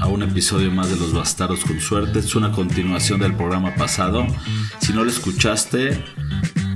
a 0.00 0.06
un 0.06 0.22
episodio 0.22 0.70
más 0.70 0.90
de 0.90 0.96
Los 0.96 1.12
Bastardos 1.12 1.64
con 1.64 1.80
Suerte. 1.80 2.18
Es 2.18 2.34
una 2.34 2.52
continuación 2.52 3.20
del 3.20 3.34
programa 3.34 3.74
pasado. 3.74 4.26
Si 4.80 4.92
no 4.92 5.04
lo 5.04 5.10
escuchaste, 5.10 6.02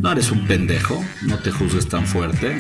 no 0.01 0.13
eres 0.13 0.31
un 0.31 0.47
pendejo, 0.47 1.05
no 1.23 1.39
te 1.39 1.51
juzgues 1.51 1.89
tan 1.89 2.07
fuerte. 2.07 2.59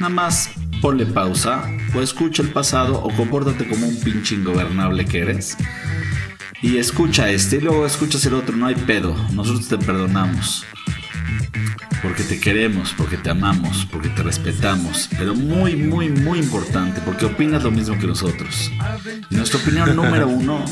Nada 0.00 0.12
más 0.12 0.50
ponle 0.80 1.06
pausa, 1.06 1.70
o 1.94 2.00
escucha 2.00 2.42
el 2.42 2.50
pasado, 2.50 3.02
o 3.02 3.10
compórtate 3.14 3.68
como 3.68 3.86
un 3.86 4.00
pinche 4.00 4.34
ingobernable 4.34 5.04
que 5.04 5.20
eres. 5.20 5.56
Y 6.62 6.76
escucha 6.76 7.30
este, 7.30 7.56
y 7.56 7.60
luego 7.60 7.86
escuchas 7.86 8.24
el 8.26 8.34
otro, 8.34 8.56
no 8.56 8.66
hay 8.66 8.74
pedo, 8.74 9.16
nosotros 9.32 9.68
te 9.68 9.78
perdonamos. 9.78 10.64
Porque 12.02 12.22
te 12.22 12.38
queremos, 12.38 12.94
porque 12.96 13.16
te 13.16 13.30
amamos, 13.30 13.86
porque 13.90 14.08
te 14.08 14.22
respetamos. 14.22 15.08
Pero 15.18 15.34
muy, 15.34 15.74
muy, 15.76 16.08
muy 16.08 16.38
importante, 16.38 17.00
porque 17.04 17.26
opinas 17.26 17.64
lo 17.64 17.70
mismo 17.70 17.98
que 17.98 18.06
nosotros. 18.06 18.70
Y 19.30 19.34
nuestra 19.34 19.58
opinión 19.60 19.94
número 19.96 20.28
uno 20.28 20.64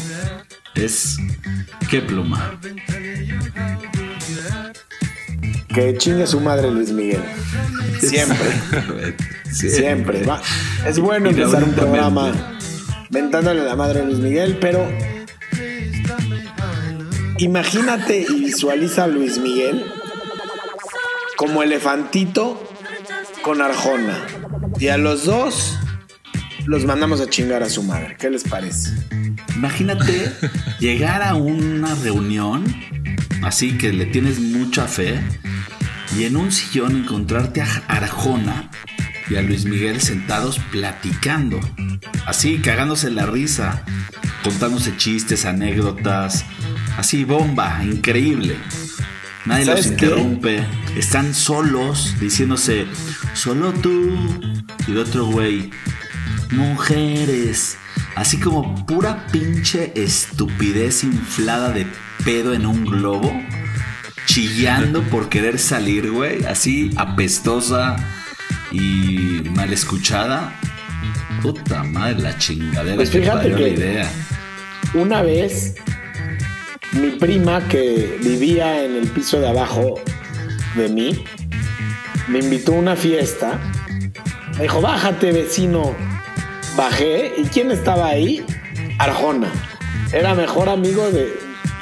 es 0.75 1.19
¿qué 1.91 2.01
pluma? 2.01 2.59
Que 5.69 5.97
chingue 5.99 6.27
su 6.27 6.41
madre 6.41 6.71
Luis 6.71 6.93
Miguel. 6.93 7.23
Siempre. 8.01 8.53
Siempre. 9.51 10.25
Va. 10.25 10.41
Es 10.87 10.99
bueno 10.99 11.31
empezar 11.31 11.65
un 11.65 11.73
programa 11.73 12.33
mentándole 13.11 13.63
a 13.63 13.65
la 13.65 13.77
madre 13.77 14.05
Luis 14.05 14.19
Miguel, 14.19 14.59
pero 14.61 14.87
imagínate 17.39 18.27
y 18.29 18.41
visualiza 18.41 19.05
a 19.05 19.07
Luis 19.07 19.39
Miguel 19.39 19.85
como 21.37 21.63
elefantito 21.63 22.63
con 23.43 23.61
Arjona. 23.61 24.27
Y 24.79 24.89
a 24.89 24.99
los 24.99 25.25
dos 25.25 25.79
los 26.67 26.85
mandamos 26.85 27.21
a 27.21 27.29
chingar 27.29 27.63
a 27.63 27.71
su 27.71 27.83
madre. 27.83 28.17
¿Qué 28.19 28.31
les 28.31 28.45
parece? 28.45 28.91
Imagínate 29.55 30.33
llegar 30.81 31.23
a 31.23 31.35
una 31.35 31.95
reunión 31.95 32.65
así 33.43 33.79
que 33.79 33.93
le 33.93 34.07
tienes 34.07 34.41
mucha 34.41 34.87
fe 34.89 35.21
y 36.17 36.25
en 36.25 36.37
un 36.37 36.51
sillón 36.51 36.97
encontrarte 36.97 37.63
a 37.63 37.83
Arjona 37.89 38.71
y 39.29 39.37
a 39.37 39.43
Luis 39.43 39.65
Miguel 39.65 40.01
sentados 40.01 40.59
platicando, 40.71 41.61
así 42.27 42.59
cagándose 42.59 43.11
la 43.11 43.27
risa, 43.27 43.85
contándose 44.43 44.97
chistes, 44.97 45.45
anécdotas, 45.45 46.45
así 46.97 47.25
bomba, 47.25 47.83
increíble. 47.85 48.57
Nadie 49.47 49.65
los 49.67 49.87
interrumpe, 49.87 50.65
están 50.97 51.33
solos 51.35 52.15
diciéndose, 52.21 52.87
solo 53.35 53.73
tú 53.73 54.19
y 54.87 54.91
el 54.91 54.99
otro 54.99 55.27
güey, 55.27 55.71
mujeres. 56.51 57.79
Así 58.15 58.39
como 58.41 58.87
pura 58.87 59.27
pinche 59.31 59.93
estupidez 59.95 61.05
inflada 61.05 61.71
de 61.71 61.87
pedo 62.25 62.55
en 62.55 62.67
un 62.67 62.85
globo 62.85 63.33
chillando 64.27 65.03
por 65.05 65.29
querer 65.29 65.59
salir, 65.59 66.11
güey, 66.11 66.45
así 66.45 66.91
apestosa 66.97 67.97
y 68.73 69.43
mal 69.55 69.73
escuchada. 69.73 70.53
Puta 71.43 71.85
madre, 71.85 72.21
la 72.21 72.39
chingadera 72.39 72.97
Pues 72.97 73.11
que 73.11 73.21
fíjate 73.21 73.49
que- 73.55 73.61
la 73.61 73.69
idea. 73.69 74.11
Una 74.95 75.23
vez, 75.23 75.75
mi 76.93 77.11
prima 77.11 77.67
que 77.69 78.19
vivía 78.23 78.85
en 78.85 78.97
el 78.97 79.07
piso 79.09 79.41
de 79.41 79.49
abajo 79.49 80.01
de 80.77 80.89
mí, 80.89 81.25
me 82.29 82.39
invitó 82.41 82.73
a 82.75 82.77
una 82.77 82.97
fiesta. 82.97 83.59
Me 84.57 84.63
dijo, 84.65 84.81
bájate 84.81 85.33
vecino. 85.33 85.95
Bajé. 86.77 87.35
¿Y 87.39 87.45
quién 87.45 87.71
estaba 87.71 88.09
ahí? 88.09 88.45
Arjona. 88.99 89.51
Era 90.13 90.35
mejor 90.35 90.69
amigo 90.69 91.11
de- 91.11 91.35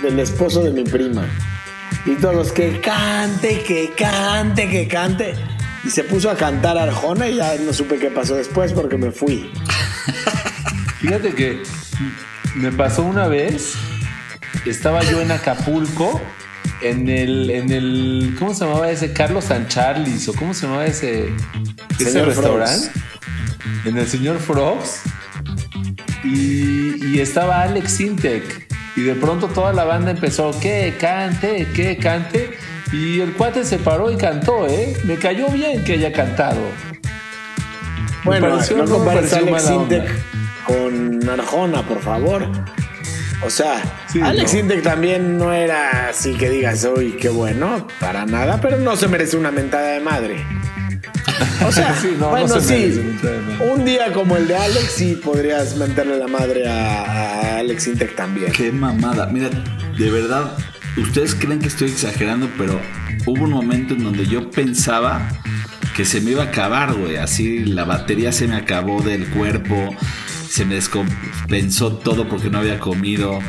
del 0.02 0.18
esposo 0.20 0.62
de 0.62 0.70
mi 0.70 0.84
prima. 0.84 1.24
Y 2.06 2.14
todos, 2.16 2.52
que 2.52 2.80
cante, 2.80 3.62
que 3.62 3.92
cante, 3.96 4.68
que 4.68 4.86
cante. 4.88 5.34
Y 5.84 5.90
se 5.90 6.04
puso 6.04 6.30
a 6.30 6.34
cantar 6.36 6.76
Arjona 6.78 7.28
y 7.28 7.36
ya 7.36 7.54
no 7.58 7.72
supe 7.72 7.98
qué 7.98 8.08
pasó 8.10 8.34
después 8.36 8.72
porque 8.72 8.96
me 8.96 9.10
fui. 9.10 9.50
Fíjate 11.00 11.34
que 11.34 11.62
me 12.54 12.72
pasó 12.72 13.02
una 13.02 13.26
vez, 13.28 13.74
estaba 14.70 15.02
yo 15.02 15.20
en 15.20 15.30
Acapulco, 15.30 16.20
en 16.80 17.08
el, 17.08 17.50
en 17.50 17.70
el, 17.70 18.36
¿cómo 18.38 18.54
se 18.54 18.64
llamaba 18.64 18.90
ese? 18.90 19.12
Carlos 19.12 19.44
San 19.44 19.68
Charlis, 19.68 20.28
o 20.28 20.34
cómo 20.34 20.54
se 20.54 20.66
llamaba 20.66 20.86
ese, 20.86 21.30
ese 21.98 22.24
restaurante? 22.24 22.90
En 23.84 23.96
el 23.96 24.06
señor 24.06 24.38
Frogs. 24.38 25.02
Y, 26.22 27.06
y 27.06 27.20
estaba 27.20 27.62
Alex 27.62 27.92
Sintek. 27.92 28.64
Y 28.96 29.02
de 29.02 29.14
pronto 29.14 29.48
toda 29.48 29.72
la 29.72 29.84
banda 29.84 30.10
empezó, 30.10 30.58
que 30.60 30.94
cante, 30.98 31.66
que 31.74 31.96
cante. 31.96 32.56
Y 32.92 33.20
el 33.20 33.32
cuate 33.32 33.64
se 33.64 33.78
paró 33.78 34.10
y 34.10 34.16
cantó, 34.16 34.66
¿eh? 34.68 34.96
Me 35.04 35.16
cayó 35.16 35.48
bien 35.48 35.82
que 35.84 35.94
haya 35.94 36.12
cantado. 36.12 36.60
Bueno, 38.24 38.58
no 38.76 38.84
compares 38.84 39.32
Alex. 39.32 39.64
Sintek 39.64 40.08
con 40.64 41.28
Arjona, 41.28 41.82
por 41.82 42.00
favor. 42.00 42.48
O 43.46 43.50
sea, 43.50 43.82
Sí, 44.08 44.20
Alex 44.20 44.52
no. 44.52 44.58
Sintek 44.58 44.82
también 44.82 45.38
no 45.38 45.52
era 45.52 46.08
así 46.08 46.34
que 46.34 46.48
digas, 46.50 46.86
uy, 46.96 47.12
qué 47.20 47.28
bueno, 47.28 47.86
para 48.00 48.24
nada, 48.26 48.60
pero 48.60 48.78
no 48.78 48.96
se 48.96 49.08
merece 49.08 49.36
una 49.36 49.50
mentada 49.50 49.88
de 49.88 50.00
madre. 50.00 50.44
O 51.66 51.72
sea, 51.72 51.94
Sí, 52.00 52.08
no, 52.12 52.26
no 52.26 52.30
bueno, 52.30 52.60
se 52.60 52.92
sí, 52.92 53.16
un 53.72 53.84
día 53.84 54.12
como 54.12 54.36
el 54.36 54.46
de 54.48 54.56
Alex, 54.56 54.92
sí 54.96 55.20
podrías 55.22 55.76
mentarle 55.76 56.18
la 56.18 56.28
madre 56.28 56.68
a, 56.68 57.02
a 57.02 57.58
Alex 57.58 57.84
Sintek 57.84 58.14
también. 58.16 58.52
Qué 58.52 58.72
mamada. 58.72 59.26
Mira, 59.26 59.50
de 59.98 60.10
verdad, 60.10 60.56
ustedes 60.96 61.34
creen 61.34 61.60
que 61.60 61.68
estoy 61.68 61.88
exagerando, 61.90 62.48
pero 62.56 62.80
hubo 63.26 63.44
un 63.44 63.50
momento 63.50 63.94
en 63.94 64.04
donde 64.04 64.26
yo 64.26 64.50
pensaba 64.50 65.28
que 65.96 66.04
se 66.04 66.20
me 66.20 66.32
iba 66.32 66.42
a 66.44 66.46
acabar, 66.46 66.92
güey. 66.94 67.16
Así 67.16 67.64
la 67.64 67.84
batería 67.84 68.32
se 68.32 68.48
me 68.48 68.56
acabó 68.56 69.00
del 69.02 69.28
cuerpo, 69.30 69.94
se 70.54 70.64
me 70.64 70.76
descompensó 70.76 71.94
todo 71.94 72.28
porque 72.28 72.48
no 72.48 72.58
había 72.58 72.78
comido. 72.78 73.40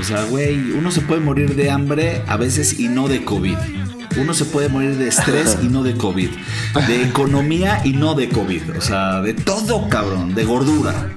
O 0.00 0.02
sea, 0.02 0.24
güey, 0.24 0.70
uno 0.70 0.90
se 0.90 1.02
puede 1.02 1.20
morir 1.20 1.54
de 1.54 1.70
hambre 1.70 2.22
a 2.26 2.38
veces 2.38 2.80
y 2.80 2.88
no 2.88 3.08
de 3.08 3.26
COVID. 3.26 3.56
Uno 4.16 4.32
se 4.32 4.46
puede 4.46 4.70
morir 4.70 4.96
de 4.96 5.08
estrés 5.08 5.58
y 5.62 5.66
no 5.66 5.82
de 5.82 5.92
COVID. 5.92 6.30
De 6.86 7.02
economía 7.02 7.82
y 7.84 7.92
no 7.92 8.14
de 8.14 8.30
COVID. 8.30 8.78
O 8.78 8.80
sea, 8.80 9.20
de 9.20 9.34
todo, 9.34 9.86
cabrón. 9.90 10.34
De 10.34 10.44
gordura. 10.44 11.14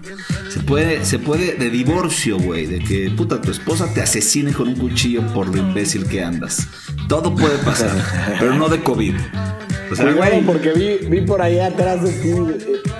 Se 0.50 0.60
puede, 0.60 1.06
se 1.06 1.20
puede 1.20 1.54
de 1.54 1.70
divorcio, 1.70 2.38
güey. 2.38 2.66
De 2.66 2.80
que, 2.80 3.10
puta, 3.10 3.40
tu 3.40 3.52
esposa 3.52 3.88
te 3.94 4.02
asesine 4.02 4.52
con 4.52 4.68
un 4.68 4.76
cuchillo 4.76 5.26
por 5.28 5.48
lo 5.48 5.56
imbécil 5.56 6.06
que 6.06 6.22
andas. 6.22 6.68
Todo 7.08 7.34
puede 7.34 7.58
pasar, 7.60 7.96
pero 8.40 8.56
no 8.56 8.68
de 8.68 8.82
COVID. 8.82 9.16
O 9.90 9.96
sea, 9.96 10.12
Cuidado, 10.12 10.32
güey, 10.32 10.44
porque 10.44 10.74
vi, 10.74 11.08
vi 11.08 11.22
por 11.22 11.42
ahí 11.42 11.62
atrás 11.62 12.04
de 12.04 12.12
ti 12.12 12.32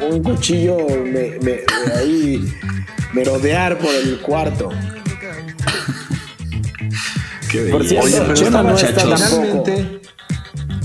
un 0.10 0.24
cuchillo 0.24 0.78
me, 1.04 1.38
me- 1.42 1.60
ahí 1.96 2.54
merodear 3.14 3.78
por 3.78 3.94
el 3.94 4.20
cuarto. 4.22 4.70
qué 7.52 7.62
por 7.72 7.86
cierto, 7.86 8.06
Oye, 8.06 8.20
pero 8.22 8.34
Chema 8.34 8.64
no 8.64 8.76
está 8.76 8.90
estabas- 8.90 9.22
tampoco. 9.30 9.64
finalmente, 9.66 10.02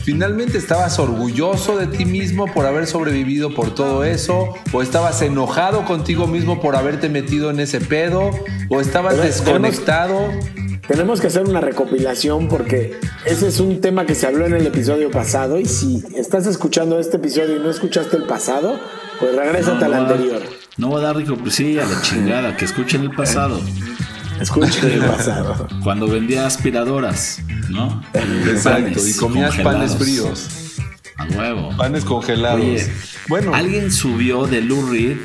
finalmente 0.04 0.58
estabas 0.58 0.98
orgulloso 0.98 1.76
de 1.76 1.86
ti 1.88 2.04
mismo 2.04 2.46
por 2.52 2.66
haber 2.66 2.86
sobrevivido 2.86 3.54
por 3.54 3.74
todo 3.74 4.04
eso, 4.04 4.54
o 4.72 4.82
estabas 4.82 5.20
enojado 5.22 5.84
contigo 5.84 6.26
mismo 6.26 6.60
por 6.60 6.76
haberte 6.76 7.08
metido 7.08 7.50
en 7.50 7.60
ese 7.60 7.80
pedo, 7.80 8.30
o 8.68 8.80
estabas 8.80 9.14
Pero 9.14 9.26
desconectado. 9.26 10.28
Tenemos 10.28 10.61
que 11.20 11.26
hacer 11.26 11.42
una 11.44 11.60
recopilación 11.60 12.48
porque 12.48 12.98
ese 13.24 13.48
es 13.48 13.60
un 13.60 13.80
tema 13.80 14.04
que 14.04 14.14
se 14.14 14.26
habló 14.26 14.46
en 14.46 14.54
el 14.54 14.66
episodio 14.66 15.10
pasado 15.10 15.58
y 15.58 15.66
si 15.66 16.02
estás 16.16 16.46
escuchando 16.46 16.98
este 16.98 17.16
episodio 17.18 17.56
y 17.56 17.60
no 17.60 17.70
escuchaste 17.70 18.16
el 18.16 18.24
pasado, 18.24 18.80
pues 19.20 19.34
regrésate 19.36 19.84
al 19.84 19.90
No, 19.92 19.96
no, 19.96 20.02
anterior. 20.02 20.42
No 20.78 20.90
va 20.90 20.98
a 20.98 21.02
dar 21.02 21.16
rico, 21.16 21.36
pues 21.36 21.54
sí, 21.54 21.78
a 21.78 21.84
la 21.86 22.00
chingada, 22.02 22.56
que 22.56 22.64
escuchen 22.64 23.02
el 23.02 23.10
pasado. 23.12 23.60
Escuchen 24.40 24.90
el 24.90 25.04
pasado. 25.04 25.68
Cuando 25.84 26.08
vendía 26.08 26.46
aspiradoras, 26.46 27.40
¿no? 27.68 28.02
Exacto, 28.14 28.82
Panes 28.84 29.16
y 29.16 29.18
comías 29.18 29.56
panes 29.58 29.96
fríos, 29.96 30.48
A 31.16 31.26
huevo. 31.26 31.76
panes 31.76 32.04
congelados. 32.04 32.60
Oye, 32.60 32.92
bueno, 33.28 33.54
Alguien 33.54 33.92
subió 33.92 34.46
de 34.46 34.62
Lou 34.62 34.90
Reed 34.90 35.18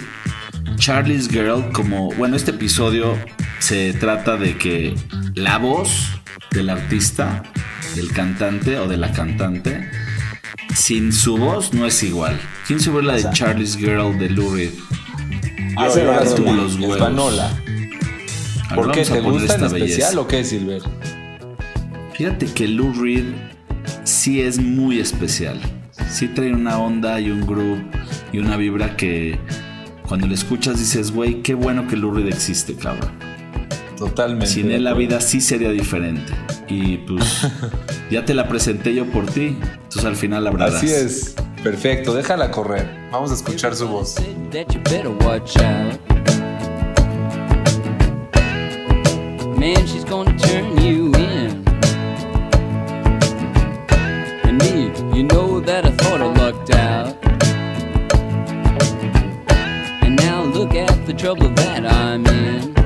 Charlie's 0.76 1.28
Girl, 1.30 1.72
como, 1.72 2.12
bueno, 2.14 2.36
este 2.36 2.52
episodio 2.52 3.16
se 3.60 3.94
trata 3.94 4.38
de 4.38 4.58
que 4.58 4.96
la 5.36 5.58
voz 5.58 6.08
del 6.52 6.70
artista, 6.70 7.44
del 7.96 8.12
cantante 8.12 8.78
o 8.80 8.88
de 8.88 8.98
la 8.98 9.12
cantante, 9.12 9.90
sin 10.76 11.12
su 11.12 11.38
voz 11.38 11.74
no 11.74 11.86
es 11.86 12.02
igual. 12.04 12.40
¿Quién 12.66 12.80
se 12.80 12.92
la 13.02 13.16
de 13.16 13.30
Charlie's 13.32 13.76
Girl 13.76 14.18
de 14.18 14.30
Lou 14.30 14.54
Reed? 14.54 14.72
Hace 15.76 16.04
Yo 16.04 16.12
la 16.12 16.24
los 16.24 16.40
huevos. 16.76 16.98
Espanola. 16.98 17.52
¿Por 18.74 18.92
qué? 18.92 19.04
¿Te 19.04 19.22
gusta 19.22 19.56
en 19.56 19.64
especial 19.64 19.70
belleza. 19.70 20.22
o 20.22 20.28
qué, 20.28 20.44
Silver? 20.44 20.82
Fíjate 22.14 22.48
que 22.48 22.68
Lou 22.68 22.94
Reed 22.94 23.26
sí 24.04 24.42
es 24.42 24.60
muy 24.60 25.00
especial. 25.00 25.60
Sí 26.10 26.28
trae 26.28 26.54
una 26.54 26.80
onda 26.80 27.20
y 27.20 27.30
un 27.30 27.46
groove 27.46 27.84
y 28.32 28.40
una 28.40 28.58
vibra 28.58 28.96
que 28.96 29.40
cuando 30.08 30.28
le 30.28 30.36
escuchas 30.36 30.80
dices, 30.80 31.12
güey, 31.12 31.42
qué 31.44 31.54
bueno 31.54 31.88
que 31.88 31.96
Lou 31.96 32.12
Reed 32.12 32.28
existe, 32.28 32.76
cabrón. 32.76 33.27
Totalmente. 33.98 34.48
Sin 34.48 34.72
él 34.72 34.84
la 34.84 34.94
vida 34.94 35.20
sí 35.22 35.42
sería 35.42 35.72
diferente. 35.72 36.32
Y 36.68 36.98
pues 36.98 37.48
ya 38.12 38.24
te 38.26 38.34
la 38.34 38.48
presenté 38.48 38.94
yo 38.94 39.06
por 39.06 39.26
ti. 39.26 39.58
Entonces 39.60 40.06
al 40.06 40.16
final 40.16 40.44
la 40.44 40.52
verás. 40.52 40.76
Así 40.76 40.88
es. 40.88 41.36
Perfecto, 41.64 42.14
déjala 42.14 42.52
correr. 42.52 42.88
Vamos 43.12 43.32
a 43.32 43.34
escuchar 43.34 43.76
su 43.76 43.88
voz. 43.88 44.16
Man, 49.58 49.88
she's 49.88 50.06
gonna 50.06 50.38
turn 50.38 50.78
you 50.78 51.12
in. 51.16 51.64
And 54.44 54.62
me, 54.62 54.92
you 55.18 55.24
know 55.24 55.60
that 55.62 55.84
I 55.84 55.90
thought 55.98 56.22
I 56.22 56.28
lucked 56.28 56.70
out. 56.76 57.18
And 60.04 60.16
now 60.16 60.44
look 60.44 60.76
at 60.76 61.08
the 61.08 61.14
trouble 61.14 61.50
that 61.56 61.86
I'm 61.92 62.24
in. 62.28 62.77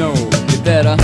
Know, 0.00 0.14
you 0.48 0.58
better 0.62 0.96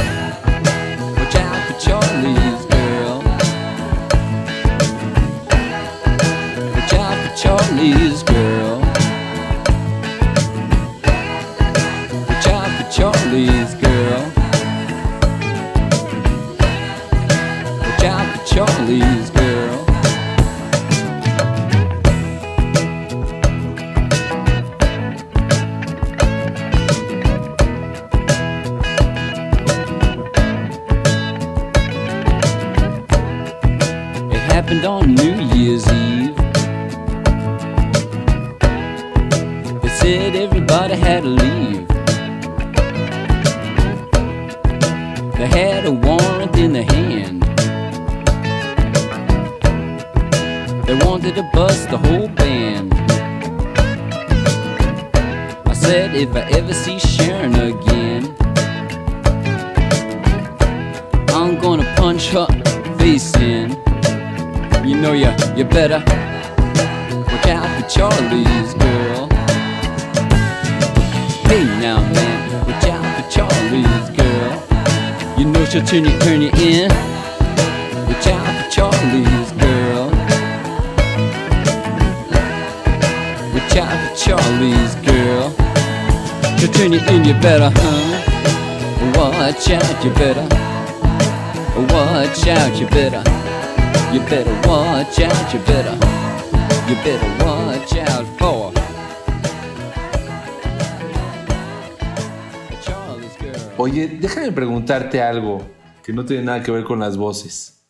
preguntarte 104.86 105.20
algo 105.20 105.66
que 106.04 106.12
no 106.12 106.24
tiene 106.24 106.44
nada 106.44 106.62
que 106.62 106.70
ver 106.70 106.84
con 106.84 107.00
las 107.00 107.16
voces. 107.16 107.80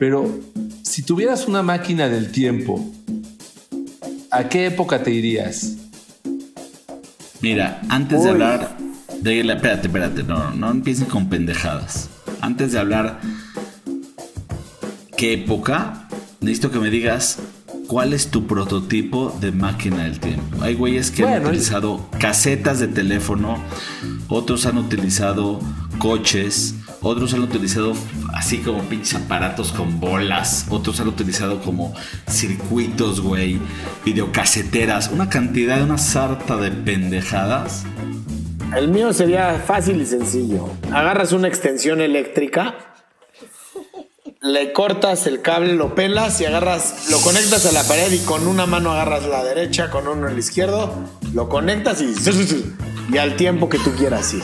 Pero 0.00 0.28
si 0.82 1.04
tuvieras 1.04 1.46
una 1.46 1.62
máquina 1.62 2.08
del 2.08 2.32
tiempo, 2.32 2.84
¿a 4.32 4.48
qué 4.48 4.66
época 4.66 5.00
te 5.00 5.12
irías? 5.12 5.76
Mira, 7.40 7.80
antes 7.88 8.24
de 8.24 8.30
hablar 8.30 8.76
de 9.20 9.44
la, 9.44 9.54
espérate, 9.54 9.86
espérate, 9.86 10.24
no, 10.24 10.50
no 10.50 10.72
empiecen 10.72 11.06
con 11.06 11.28
pendejadas. 11.28 12.10
Antes 12.40 12.72
de 12.72 12.80
hablar 12.80 13.20
qué 15.16 15.34
época, 15.34 16.08
necesito 16.40 16.72
que 16.72 16.80
me 16.80 16.90
digas 16.90 17.38
cuál 17.86 18.12
es 18.12 18.28
tu 18.32 18.48
prototipo 18.48 19.30
de 19.40 19.52
máquina 19.52 20.02
del 20.02 20.18
tiempo. 20.18 20.62
Hay 20.62 20.74
güeyes 20.74 21.12
que 21.12 21.24
han 21.24 21.46
utilizado 21.46 22.08
casetas 22.18 22.80
de 22.80 22.88
teléfono, 22.88 23.62
otros 24.28 24.66
han 24.66 24.78
utilizado 24.78 25.60
coches, 25.98 26.74
otros 27.00 27.34
han 27.34 27.42
utilizado 27.42 27.94
así 28.34 28.58
como 28.58 28.82
pinches 28.84 29.14
aparatos 29.14 29.72
con 29.72 30.00
bolas, 30.00 30.66
otros 30.70 31.00
han 31.00 31.08
utilizado 31.08 31.60
como 31.60 31.94
circuitos, 32.28 33.20
güey, 33.20 33.60
videocaseteras, 34.04 35.08
una 35.08 35.28
cantidad, 35.28 35.82
una 35.82 35.98
sarta 35.98 36.56
de 36.56 36.70
pendejadas. 36.70 37.84
El 38.76 38.88
mío 38.88 39.12
sería 39.12 39.62
fácil 39.64 40.00
y 40.00 40.06
sencillo. 40.06 40.68
Agarras 40.92 41.32
una 41.32 41.46
extensión 41.46 42.00
eléctrica, 42.00 42.94
le 44.40 44.72
cortas 44.72 45.26
el 45.26 45.42
cable, 45.42 45.74
lo 45.74 45.94
pelas 45.94 46.40
y 46.40 46.44
agarras, 46.44 47.08
lo 47.10 47.18
conectas 47.20 47.66
a 47.66 47.72
la 47.72 47.82
pared 47.82 48.12
y 48.12 48.18
con 48.20 48.46
una 48.46 48.66
mano 48.66 48.92
agarras 48.92 49.26
la 49.26 49.44
derecha, 49.44 49.90
con 49.90 50.08
uno 50.08 50.28
el 50.28 50.38
izquierdo, 50.38 50.92
lo 51.32 51.48
conectas 51.48 52.02
y, 52.02 52.14
y 53.12 53.18
al 53.18 53.36
tiempo 53.36 53.68
que 53.68 53.78
tú 53.78 53.92
quieras 53.92 54.32
ir. 54.34 54.42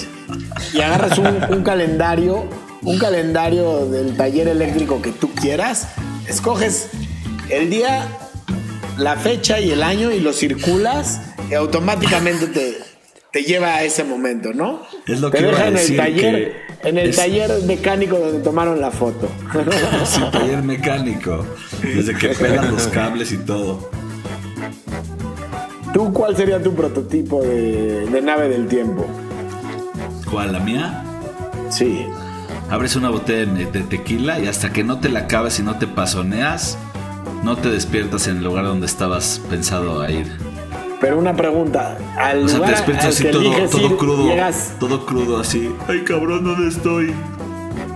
Y 0.74 0.80
agarras 0.80 1.18
un, 1.18 1.26
un 1.50 1.62
calendario, 1.62 2.44
un 2.82 2.98
calendario 2.98 3.86
del 3.86 4.16
taller 4.16 4.48
eléctrico 4.48 5.00
que 5.02 5.12
tú 5.12 5.30
quieras, 5.34 5.88
escoges 6.28 6.88
el 7.48 7.70
día, 7.70 8.06
la 8.98 9.16
fecha 9.16 9.60
y 9.60 9.70
el 9.70 9.82
año 9.82 10.10
y 10.12 10.20
lo 10.20 10.32
circulas 10.32 11.20
y 11.50 11.54
automáticamente 11.54 12.46
te, 12.46 12.78
te 13.32 13.42
lleva 13.42 13.74
a 13.76 13.82
ese 13.82 14.04
momento, 14.04 14.52
¿no? 14.52 14.82
Es 15.06 15.20
lo 15.20 15.30
te 15.30 15.38
que 15.38 15.44
deja 15.46 15.66
en 15.68 15.76
el 15.76 15.96
taller, 15.96 16.56
en 16.84 16.98
el 16.98 17.10
es- 17.10 17.16
taller 17.16 17.50
mecánico 17.66 18.18
donde 18.18 18.38
tomaron 18.40 18.80
la 18.80 18.90
foto. 18.90 19.28
Es 20.02 20.16
un 20.18 20.30
taller 20.30 20.62
mecánico. 20.62 21.44
Desde 21.82 22.14
que 22.14 22.28
pegan 22.28 22.70
los 22.72 22.86
cables 22.88 23.32
y 23.32 23.38
todo. 23.38 23.90
¿Tú 25.92 26.12
cuál 26.12 26.36
sería 26.36 26.62
tu 26.62 26.72
prototipo 26.74 27.42
de, 27.42 28.06
de 28.06 28.22
nave 28.22 28.48
del 28.48 28.68
tiempo? 28.68 29.06
¿Cuál? 30.30 30.52
¿La 30.52 30.60
mía? 30.60 31.02
Sí. 31.70 32.06
Abres 32.70 32.94
una 32.94 33.10
botella 33.10 33.52
de, 33.52 33.66
de 33.66 33.80
tequila 33.82 34.38
y 34.38 34.46
hasta 34.46 34.72
que 34.72 34.84
no 34.84 35.00
te 35.00 35.08
la 35.08 35.20
acabes 35.20 35.58
y 35.58 35.62
no 35.64 35.76
te 35.78 35.88
pasoneas, 35.88 36.78
no 37.42 37.56
te 37.56 37.68
despiertas 37.70 38.28
en 38.28 38.36
el 38.38 38.44
lugar 38.44 38.64
donde 38.64 38.86
estabas 38.86 39.40
pensado 39.50 40.00
a 40.00 40.10
ir. 40.10 40.30
Pero 41.00 41.18
una 41.18 41.34
pregunta, 41.34 41.98
al 42.16 42.44
O 42.44 42.48
sea, 42.48 42.60
te 42.60 42.70
despiertas 42.70 43.04
al 43.06 43.10
así 43.12 43.24
que 43.24 43.30
todo, 43.30 43.40
eliges 43.42 43.70
todo 43.70 43.86
ir, 43.86 43.96
crudo. 43.96 44.28
llegas, 44.28 44.74
Todo 44.78 45.06
crudo 45.06 45.40
así. 45.40 45.74
Ay, 45.88 46.04
cabrón, 46.04 46.44
¿dónde 46.44 46.68
estoy? 46.68 47.12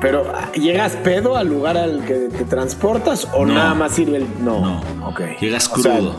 pero 0.01 0.25
llegas 0.55 0.93
pedo 0.97 1.35
al 1.35 1.49
lugar 1.49 1.79
al 1.79 2.05
que 2.05 2.15
te 2.29 2.45
transportas 2.45 3.27
o 3.33 3.47
No. 3.47 3.55
nada 3.55 3.75
más 3.75 3.93
sirve 3.93 4.19
el 4.19 4.27
no. 4.45 4.61
No. 4.61 5.09
Ok. 5.09 5.21
Llegas 5.41 5.71
O 5.73 5.79
sea, 5.79 5.97
crudo. 5.97 6.17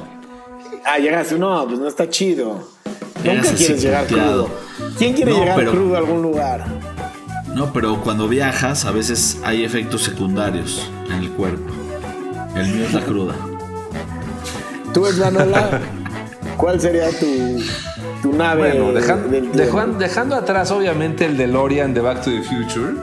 Ah, 0.86 0.98
llegas, 0.98 1.32
no, 1.34 1.66
pues 1.68 1.80
no 1.80 1.88
está 1.88 2.10
chido. 2.10 2.68
Nunca 3.24 3.52
quieres 3.54 3.82
llegar 3.82 4.06
crudo. 4.08 4.50
¿Quién 4.98 5.14
quiere 5.14 5.32
No, 5.32 5.40
llegar 5.40 5.56
pero- 5.58 5.72
crudo 5.72 5.96
a 5.96 5.98
algún 6.00 6.22
lugar? 6.22 6.66
No, 7.56 7.72
pero 7.72 8.02
cuando 8.02 8.28
viajas 8.28 8.86
a 8.86 8.92
veces 8.92 9.40
hay 9.44 9.64
efectos 9.64 10.04
secundarios 10.04 10.90
en 11.08 11.14
el 11.24 11.30
cuerpo. 11.32 11.72
El 12.56 12.68
mío 12.68 12.86
es 12.86 12.94
la 12.94 13.02
cruda. 13.02 13.36
Tú, 14.94 15.06
Esmanola, 15.08 15.80
¿cuál 16.58 16.80
sería 16.80 17.10
tu, 17.12 17.62
tu 18.22 18.34
nave. 18.34 18.80
Bueno, 18.80 18.94
dejan- 19.00 19.30
del 19.30 19.52
tiempo. 19.52 19.58
dejan- 19.58 19.98
dejando 19.98 20.36
atrás 20.36 20.72
obviamente 20.72 21.26
el 21.26 21.38
DeLorean 21.38 21.94
de 21.94 22.02
Back 22.02 22.24
to 22.24 22.32
the 22.32 22.42
Future, 22.44 22.94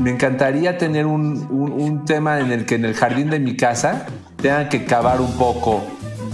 me 0.00 0.10
encantaría 0.10 0.76
tener 0.76 1.06
un, 1.06 1.46
un- 1.50 1.72
un 1.72 2.04
tema 2.04 2.40
en 2.40 2.52
el 2.52 2.66
que 2.66 2.74
en 2.74 2.84
el 2.86 2.94
jardín 2.94 3.30
de 3.30 3.38
mi 3.40 3.56
casa 3.56 4.06
tengan 4.40 4.68
que 4.68 4.84
cavar 4.84 5.20
un 5.20 5.32
poco, 5.38 5.82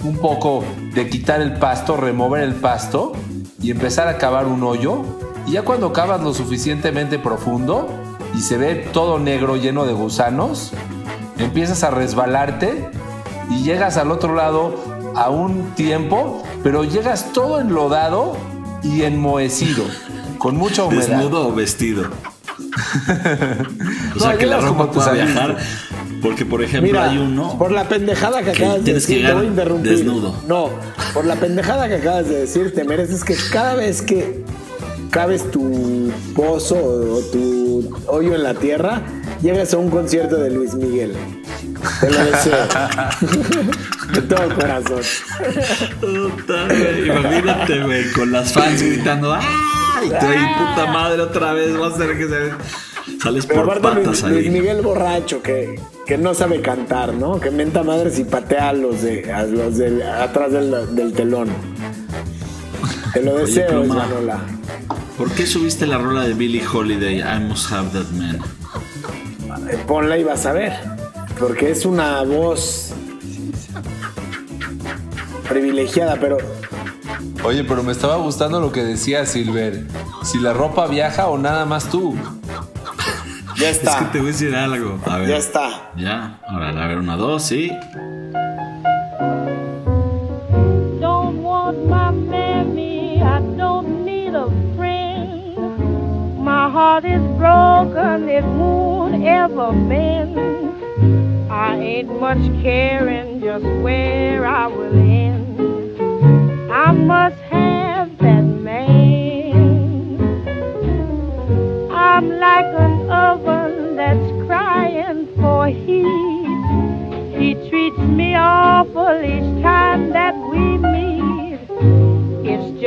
un 0.04 0.16
poco 0.18 0.64
de 0.94 1.08
quitar 1.08 1.40
el 1.40 1.54
pasto, 1.54 1.96
remover 1.96 2.42
el 2.42 2.54
pasto 2.54 3.12
y 3.60 3.70
empezar 3.70 4.08
a 4.08 4.18
cavar 4.18 4.46
un 4.46 4.62
hoyo. 4.62 5.02
Y 5.46 5.52
ya 5.52 5.62
cuando 5.62 5.92
cavas 5.92 6.20
lo 6.22 6.34
suficientemente 6.34 7.18
profundo 7.18 7.88
y 8.34 8.40
se 8.40 8.56
ve 8.56 8.74
todo 8.92 9.18
negro 9.18 9.56
lleno 9.56 9.84
de 9.84 9.92
gusanos, 9.92 10.72
empiezas 11.38 11.82
a 11.84 11.90
resbalarte 11.90 12.88
y 13.50 13.62
llegas 13.62 13.96
al 13.96 14.10
otro 14.10 14.34
lado 14.34 14.74
a 15.14 15.30
un 15.30 15.72
tiempo, 15.74 16.42
pero 16.62 16.84
llegas 16.84 17.32
todo 17.32 17.60
enlodado 17.60 18.36
y 18.82 19.02
enmohecido, 19.02 19.84
con 20.38 20.56
mucha 20.56 20.84
humedad. 20.84 21.08
¿Desnudo 21.08 21.48
o 21.48 21.52
vestido? 21.52 22.04
o 22.58 24.18
No, 24.18 24.20
sea, 24.20 24.36
que 24.38 24.46
la 24.46 24.58
ropa 24.60 24.90
pueda 24.90 25.12
viajar. 25.12 25.56
Porque, 26.22 26.46
por 26.46 26.62
ejemplo, 26.62 26.86
Mira, 26.92 27.10
hay 27.10 27.18
uno. 27.18 27.58
por 27.58 27.72
la 27.72 27.88
pendejada 27.88 28.38
que 28.42 28.52
que 28.52 28.64
acabas 28.64 28.84
de 28.84 28.94
decir, 28.94 29.26
te 29.26 29.32
voy 29.32 29.44
a 29.46 29.48
interrumpir. 29.48 29.90
desnudo. 29.96 30.34
No, 30.46 30.70
por 31.12 31.24
la 31.24 31.34
pendejada 31.36 31.88
que 31.88 31.96
acabas 31.96 32.28
de 32.28 32.40
decir, 32.40 32.72
te 32.74 32.84
mereces 32.84 33.24
que 33.24 33.34
cada 33.50 33.74
vez 33.74 34.00
que 34.02 34.44
cabes 35.10 35.50
tu 35.50 36.12
pozo 36.34 36.76
o 36.76 37.20
tu 37.32 37.90
hoyo 38.06 38.34
en 38.36 38.42
la 38.44 38.54
tierra, 38.54 39.02
llegues 39.42 39.74
a 39.74 39.78
un 39.78 39.90
concierto 39.90 40.36
de 40.36 40.50
Luis 40.50 40.74
Miguel. 40.74 41.12
Te 42.00 42.10
lo 42.10 42.24
deseo. 42.24 42.56
de 44.14 44.22
todo 44.22 44.54
corazón. 44.54 45.00
Puta, 46.00 46.66
güey, 46.68 47.08
Imagínate, 47.08 47.82
güey, 47.82 48.12
con 48.12 48.30
las 48.32 48.52
fans 48.52 48.80
gritando. 48.82 49.34
¡Ay! 49.34 50.08
Tú 50.08 50.26
ahí, 50.26 50.38
puta 50.58 50.86
madre, 50.92 51.22
otra 51.22 51.52
vez. 51.52 51.78
Va 51.80 51.88
a 51.88 51.96
ser 51.96 52.16
que 52.16 52.28
se- 52.28 53.18
sales 53.22 53.46
Pero 53.46 53.64
por 53.64 53.80
patas 53.80 54.04
Luis, 54.06 54.22
Luis 54.22 54.44
ahí. 54.46 54.50
Miguel 54.50 54.80
borracho 54.82 55.42
que, 55.42 55.78
que 56.12 56.18
no 56.18 56.34
sabe 56.34 56.60
cantar, 56.60 57.14
¿no? 57.14 57.40
Que 57.40 57.50
menta 57.50 57.82
madres 57.82 58.18
y 58.18 58.24
patea 58.24 58.68
a 58.68 58.72
los 58.74 59.00
de, 59.00 59.32
a 59.32 59.44
los 59.44 59.78
de 59.78 60.04
atrás 60.04 60.52
del, 60.52 60.94
del 60.94 61.14
telón. 61.14 61.48
Te 63.14 63.22
lo 63.22 63.32
Oye, 63.32 63.46
deseo, 63.46 63.68
Pluma. 63.80 63.94
Manola. 63.94 64.40
¿Por 65.16 65.30
qué 65.30 65.46
subiste 65.46 65.86
la 65.86 65.96
rola 65.96 66.24
de 66.24 66.34
Billie 66.34 66.62
Holiday? 66.70 67.20
I 67.20 67.42
must 67.42 67.72
have 67.72 67.98
that 67.98 68.10
man. 68.10 68.42
Eh, 69.70 69.78
Ponla 69.86 70.18
y 70.18 70.24
vas 70.24 70.44
a 70.44 70.52
ver. 70.52 70.74
Porque 71.38 71.70
es 71.70 71.86
una 71.86 72.22
voz 72.24 72.92
privilegiada, 75.48 76.18
pero 76.20 76.36
Oye, 77.42 77.64
pero 77.64 77.82
me 77.82 77.92
estaba 77.92 78.16
gustando 78.16 78.60
lo 78.60 78.70
que 78.70 78.84
decía 78.84 79.24
Silver. 79.24 79.86
Si 80.24 80.38
la 80.38 80.52
ropa 80.52 80.86
viaja 80.88 81.28
o 81.28 81.38
nada 81.38 81.64
más 81.64 81.88
tú. 81.88 82.14
Ya 83.62 83.70
Es 83.70 83.78
que 83.78 83.86
está. 83.86 84.10
te 84.12 84.18
voy 84.18 84.28
a 84.28 84.32
decir 84.32 84.54
algo. 84.54 84.98
A 85.06 85.18
ver. 85.18 85.28
Ya 85.28 85.36
está. 85.36 85.90
Ya. 85.96 86.38
Ahora, 86.48 86.68
a 86.70 86.86
ver, 86.88 86.98
una, 86.98 87.16
dos, 87.16 87.42
sí. 87.44 87.70
don't 91.00 91.42
want 91.42 91.78
my 91.86 92.10
mammy. 92.10 93.20
I 93.22 93.40
don't 93.56 94.04
need 94.04 94.34
a 94.34 94.48
friend. 94.76 95.56
My 96.38 96.68
heart 96.70 97.04
is 97.04 97.22
broken, 97.38 98.28
it 98.28 98.44
won't 98.44 99.24
ever 99.24 99.72
mend. 99.72 100.38
I 101.50 101.76
ain't 101.76 102.20
much 102.20 102.38
caring 102.62 103.40
just 103.40 103.64
where 103.82 104.46
I 104.46 104.66
will 104.66 104.94
end. 104.94 106.70
I 106.72 106.92
must 106.92 107.36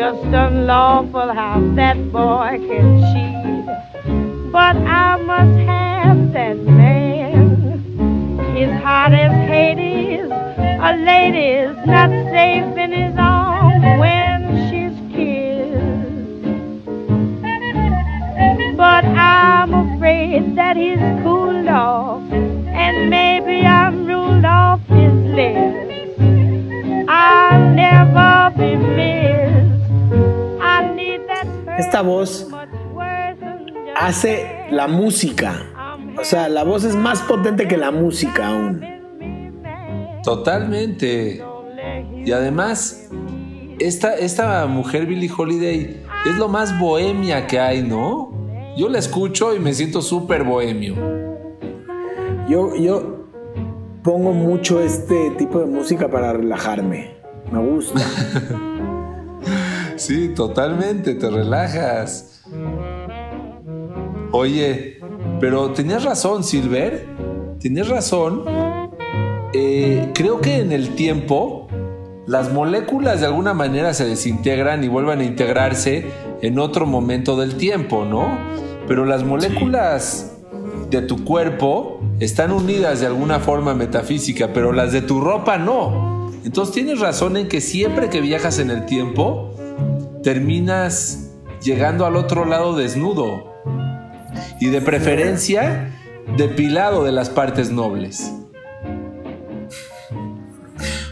just 0.05 0.25
unlawful 0.25 1.33
how 1.33 1.59
that 1.75 1.97
boy 2.11 2.59
can 2.67 2.87
cheat. 3.09 3.65
But 4.51 4.75
I 4.77 5.15
must 5.15 5.57
have 5.65 6.31
that 6.33 6.57
man. 6.57 7.79
His 8.55 8.71
heart 8.83 9.13
is 9.13 9.35
Hades, 9.49 10.29
a 10.89 10.91
lady's 11.09 11.75
not 11.87 12.11
safe 12.35 12.77
in 12.83 12.91
his 12.91 13.15
arms 13.17 13.83
when 14.01 14.39
she's 14.67 14.97
kissed. 15.15 16.45
But 18.77 19.05
I'm 19.05 19.73
afraid 19.73 20.55
that 20.55 20.77
he's 20.77 21.05
cooled 21.23 21.67
off, 21.67 22.21
and 22.31 23.09
maybe 23.09 23.65
I'm 23.65 24.05
ruled 24.05 24.45
off 24.45 24.81
his 24.87 25.15
list. 25.39 26.19
I'll 27.09 27.73
never 27.73 28.53
be 28.55 28.75
missed. 28.75 29.14
Esta 31.77 32.01
voz 32.01 32.47
hace 33.97 34.65
la 34.71 34.87
música. 34.87 35.61
O 36.17 36.23
sea, 36.23 36.47
la 36.47 36.63
voz 36.63 36.83
es 36.83 36.95
más 36.95 37.21
potente 37.21 37.67
que 37.67 37.77
la 37.77 37.91
música 37.91 38.47
aún. 38.47 38.81
Totalmente. 40.23 41.43
Y 42.23 42.31
además, 42.31 43.09
esta, 43.79 44.15
esta 44.15 44.65
mujer 44.67 45.05
Billie 45.05 45.29
Holiday 45.35 46.01
es 46.25 46.37
lo 46.37 46.47
más 46.47 46.77
bohemia 46.79 47.45
que 47.45 47.59
hay, 47.59 47.83
¿no? 47.83 48.31
Yo 48.77 48.89
la 48.89 48.99
escucho 48.99 49.53
y 49.55 49.59
me 49.59 49.73
siento 49.73 50.01
súper 50.01 50.43
bohemio. 50.43 50.95
Yo, 52.47 52.75
yo 52.75 53.27
pongo 54.01 54.31
mucho 54.31 54.81
este 54.81 55.31
tipo 55.31 55.59
de 55.59 55.65
música 55.65 56.09
para 56.09 56.33
relajarme. 56.33 57.15
Me 57.51 57.59
gusta. 57.59 57.99
Sí, 59.95 60.29
totalmente, 60.29 61.15
te 61.15 61.29
relajas. 61.29 62.41
Oye, 64.31 64.99
pero 65.39 65.71
tenías 65.71 66.03
razón, 66.03 66.43
Silver. 66.43 67.07
Tenías 67.59 67.87
razón. 67.87 68.43
Eh, 69.53 70.11
creo 70.13 70.41
que 70.41 70.57
en 70.57 70.71
el 70.71 70.95
tiempo 70.95 71.67
las 72.27 72.51
moléculas 72.51 73.21
de 73.21 73.27
alguna 73.27 73.53
manera 73.53 73.93
se 73.93 74.05
desintegran 74.05 74.83
y 74.83 74.87
vuelven 74.87 75.19
a 75.19 75.23
integrarse 75.23 76.05
en 76.41 76.59
otro 76.59 76.85
momento 76.85 77.37
del 77.37 77.55
tiempo, 77.55 78.03
¿no? 78.03 78.37
Pero 78.87 79.05
las 79.05 79.23
moléculas 79.23 80.33
de 80.89 81.01
tu 81.01 81.23
cuerpo 81.23 82.01
están 82.19 82.51
unidas 82.51 82.99
de 82.99 83.07
alguna 83.07 83.39
forma 83.39 83.73
metafísica, 83.73 84.53
pero 84.53 84.73
las 84.73 84.91
de 84.91 85.01
tu 85.01 85.21
ropa 85.21 85.57
no. 85.57 86.31
Entonces 86.43 86.73
tienes 86.73 86.99
razón 86.99 87.37
en 87.37 87.47
que 87.47 87.61
siempre 87.61 88.09
que 88.09 88.21
viajas 88.21 88.59
en 88.59 88.69
el 88.71 88.85
tiempo, 88.85 89.51
terminas 90.25 91.29
llegando 91.61 92.07
al 92.07 92.15
otro 92.15 92.45
lado 92.45 92.75
desnudo. 92.75 93.53
Y 94.59 94.69
de 94.69 94.81
preferencia, 94.81 95.91
depilado 96.35 97.03
de 97.03 97.11
las 97.11 97.29
partes 97.29 97.69
nobles. 97.69 98.33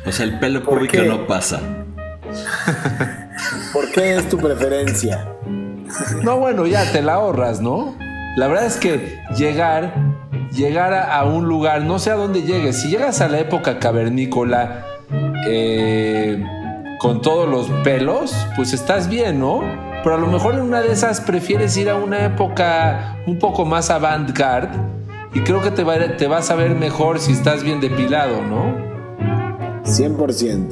O 0.03 0.12
sea, 0.12 0.25
el 0.25 0.39
pelo 0.39 0.63
¿Por 0.63 0.79
público 0.79 0.93
qué? 0.93 1.08
no 1.08 1.27
pasa. 1.27 1.60
¿Por 3.74 3.91
qué 3.91 4.15
es 4.15 4.27
tu 4.27 4.38
preferencia? 4.38 5.29
No, 6.24 6.39
bueno, 6.39 6.65
ya 6.65 6.91
te 6.91 7.03
la 7.03 7.13
ahorras, 7.13 7.62
¿no? 7.62 7.96
La 8.36 8.48
verdad 8.48 8.65
es 8.65 8.77
que 8.77 9.20
llegar, 9.38 9.93
llegar 10.51 10.91
a, 10.91 11.15
a 11.20 11.24
un 11.24 11.46
lugar, 11.46 11.84
no 11.84 12.00
sé 12.00 12.10
a 12.10 12.15
dónde 12.15 12.41
llegues, 12.41 12.82
si 12.82 12.89
llegas 12.89 13.22
a 13.22 13.27
la 13.27 13.39
época 13.39 13.77
cavernícola 13.77 14.88
eh, 15.48 16.43
con 17.03 17.22
todos 17.22 17.50
los 17.50 17.69
pelos, 17.83 18.33
pues 18.55 18.72
estás 18.72 19.10
bien, 19.10 19.38
¿no? 19.38 19.60
Pero 20.03 20.15
a 20.15 20.17
lo 20.17 20.27
mejor 20.27 20.53
en 20.53 20.62
una 20.62 20.79
de 20.79 20.93
esas 20.93 21.19
prefieres 21.19 21.75
ir 21.75 21.89
a 21.89 21.95
una 21.95 22.24
época 22.24 23.17
un 23.27 23.39
poco 23.39 23.65
más 23.65 23.89
avant-garde 23.89 24.77
y 25.33 25.41
creo 25.41 25.62
que 25.62 25.69
te, 25.69 25.83
te 25.83 26.27
vas 26.27 26.50
a 26.50 26.55
ver 26.55 26.75
mejor 26.75 27.19
si 27.19 27.33
estás 27.33 27.62
bien 27.62 27.81
depilado, 27.81 28.41
¿no? 28.41 28.77
100%. 29.83 30.69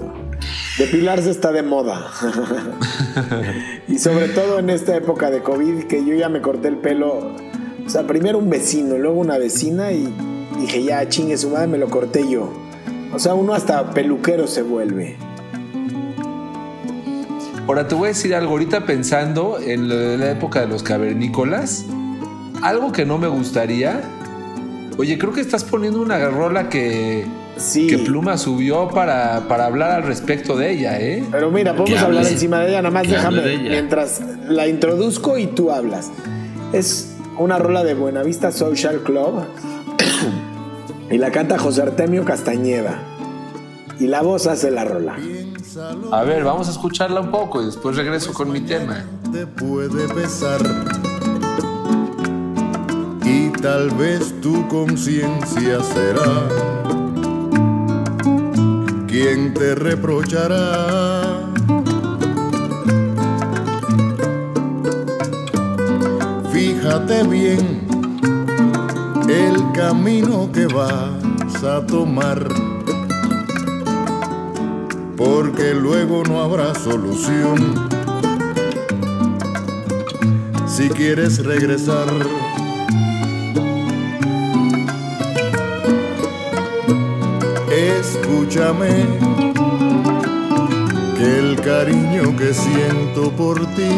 Depilarse 0.78 1.30
está 1.30 1.52
de 1.52 1.64
moda. 1.64 2.10
y 3.90 4.00
sobre 4.00 4.30
todo 4.30 4.58
en 4.58 4.70
esta 4.70 4.96
época 4.96 5.30
de 5.32 5.44
COVID, 5.44 5.84
que 5.84 6.06
yo 6.06 6.16
ya 6.16 6.30
me 6.30 6.40
corté 6.40 6.70
el 6.70 6.78
pelo. 6.78 7.34
O 7.86 7.90
sea, 7.90 8.04
primero 8.08 8.38
un 8.38 8.50
vecino, 8.50 8.98
luego 8.98 9.20
una 9.20 9.38
vecina 9.38 9.92
y 9.92 10.08
dije, 10.58 10.82
ya 10.82 11.10
chingue 11.10 11.38
su 11.38 11.50
madre, 11.50 11.68
me 11.68 11.78
lo 11.78 11.90
corté 11.90 12.30
yo. 12.30 12.54
O 13.14 13.20
sea, 13.20 13.34
uno 13.34 13.54
hasta 13.54 13.92
peluquero 13.92 14.48
se 14.48 14.62
vuelve. 14.62 15.18
Ahora 17.68 17.88
te 17.88 17.96
voy 17.96 18.06
a 18.06 18.08
decir 18.10 18.34
algo, 18.36 18.52
ahorita 18.52 18.86
pensando 18.86 19.58
en 19.60 19.88
lo 19.88 19.96
de 19.96 20.18
la 20.18 20.32
época 20.32 20.62
de 20.62 20.68
los 20.68 20.84
cavernícolas, 20.84 21.86
algo 22.62 22.92
que 22.92 23.06
no 23.06 23.18
me 23.18 23.28
gustaría. 23.28 24.02
Oye, 24.98 25.18
creo 25.18 25.32
que 25.32 25.42
estás 25.42 25.64
poniendo 25.64 26.02
una 26.02 26.20
rola 26.30 26.70
que, 26.70 27.26
Sí. 27.58 27.88
que 27.88 28.00
Pluma 28.00 28.38
subió 28.38 28.88
para, 28.90 29.48
para 29.48 29.66
hablar 29.68 29.92
al 29.92 30.04
respecto 30.04 30.58
de 30.58 30.72
ella, 30.72 31.00
¿eh? 31.00 31.24
Pero 31.32 31.52
mira, 31.52 31.76
podemos 31.76 32.02
hablar 32.02 32.26
encima 32.26 32.60
de 32.60 32.70
ella, 32.70 32.82
nada 32.82 32.94
más 32.94 33.08
déjame 33.08 33.58
mientras 33.58 34.22
la 34.48 34.68
introduzco 34.68 35.38
y 35.38 35.48
tú 35.48 35.72
hablas. 35.72 36.12
Es 36.74 37.14
una 37.38 37.58
rola 37.58 37.84
de 37.84 37.94
Buenavista 37.94 38.52
Social 38.52 39.02
Club 39.04 39.44
y 41.12 41.18
la 41.18 41.32
canta 41.32 41.58
José 41.58 41.84
Artemio 41.84 42.26
Castañeda. 42.26 43.00
Y 44.00 44.08
la 44.08 44.22
voz 44.24 44.48
hace 44.48 44.72
la 44.72 44.84
rola. 44.84 45.16
A 46.12 46.24
ver, 46.24 46.44
vamos 46.44 46.68
a 46.68 46.72
escucharla 46.72 47.22
un 47.22 47.32
poco 47.32 47.62
y 47.62 47.66
después 47.66 47.96
regreso 47.96 48.34
con 48.34 48.52
mi 48.52 48.60
tema. 48.60 49.06
te 49.32 49.48
puede 49.48 50.14
pesar 50.14 50.60
y 53.24 53.50
tal 53.62 53.90
vez 53.92 54.42
tu 54.42 54.68
conciencia 54.68 55.82
será 55.82 56.50
quien 59.08 59.54
te 59.54 59.76
reprochará. 59.76 61.40
Fíjate 66.52 67.24
bien 67.24 67.88
el 69.30 69.72
camino 69.74 70.52
que 70.52 70.66
vas 70.66 71.64
a 71.64 71.86
tomar 71.86 72.61
porque 75.24 75.76
luego 75.76 76.24
no 76.24 76.42
habrá 76.42 76.74
solución 76.74 77.76
si 80.66 80.90
quieres 80.90 81.46
regresar. 81.46 82.08
Escúchame, 87.70 89.06
que 91.18 91.40
el 91.40 91.62
cariño 91.62 92.36
que 92.36 92.52
siento 92.54 93.32
por 93.32 93.60
ti 93.76 93.94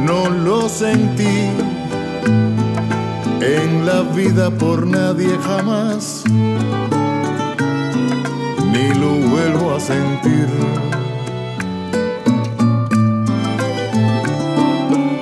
no 0.00 0.28
lo 0.28 0.68
sentí 0.68 1.48
en 3.40 3.86
la 3.86 4.02
vida 4.14 4.50
por 4.50 4.86
nadie 4.86 5.38
jamás, 5.46 6.24
ni 8.84 8.94
lo 8.98 9.10
vuelvo 9.30 9.74
a 9.74 9.80
sentir. 9.80 10.48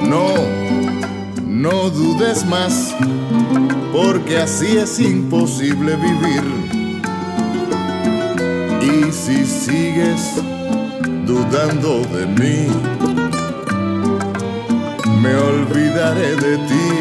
No, 0.09 0.35
no 1.47 1.91
dudes 1.91 2.45
más, 2.47 2.95
porque 3.93 4.39
así 4.39 4.77
es 4.77 4.99
imposible 5.01 5.97
vivir. 5.97 6.45
Y 8.83 9.13
si 9.13 9.45
sigues 9.47 10.23
dudando 11.27 12.03
de 12.17 12.27
mí, 12.27 12.67
me 15.23 15.35
olvidaré 15.37 16.37
de 16.37 16.57
ti. 16.69 16.92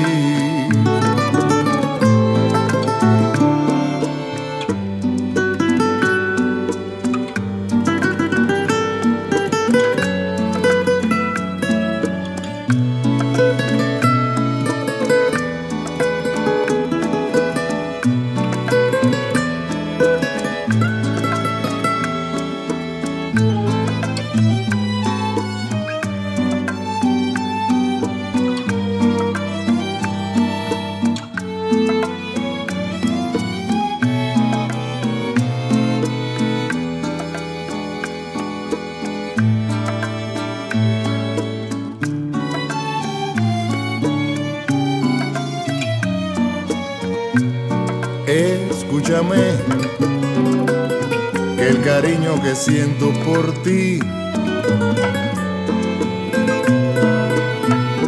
Siento 52.62 53.12
por 53.26 53.52
ti 53.64 54.00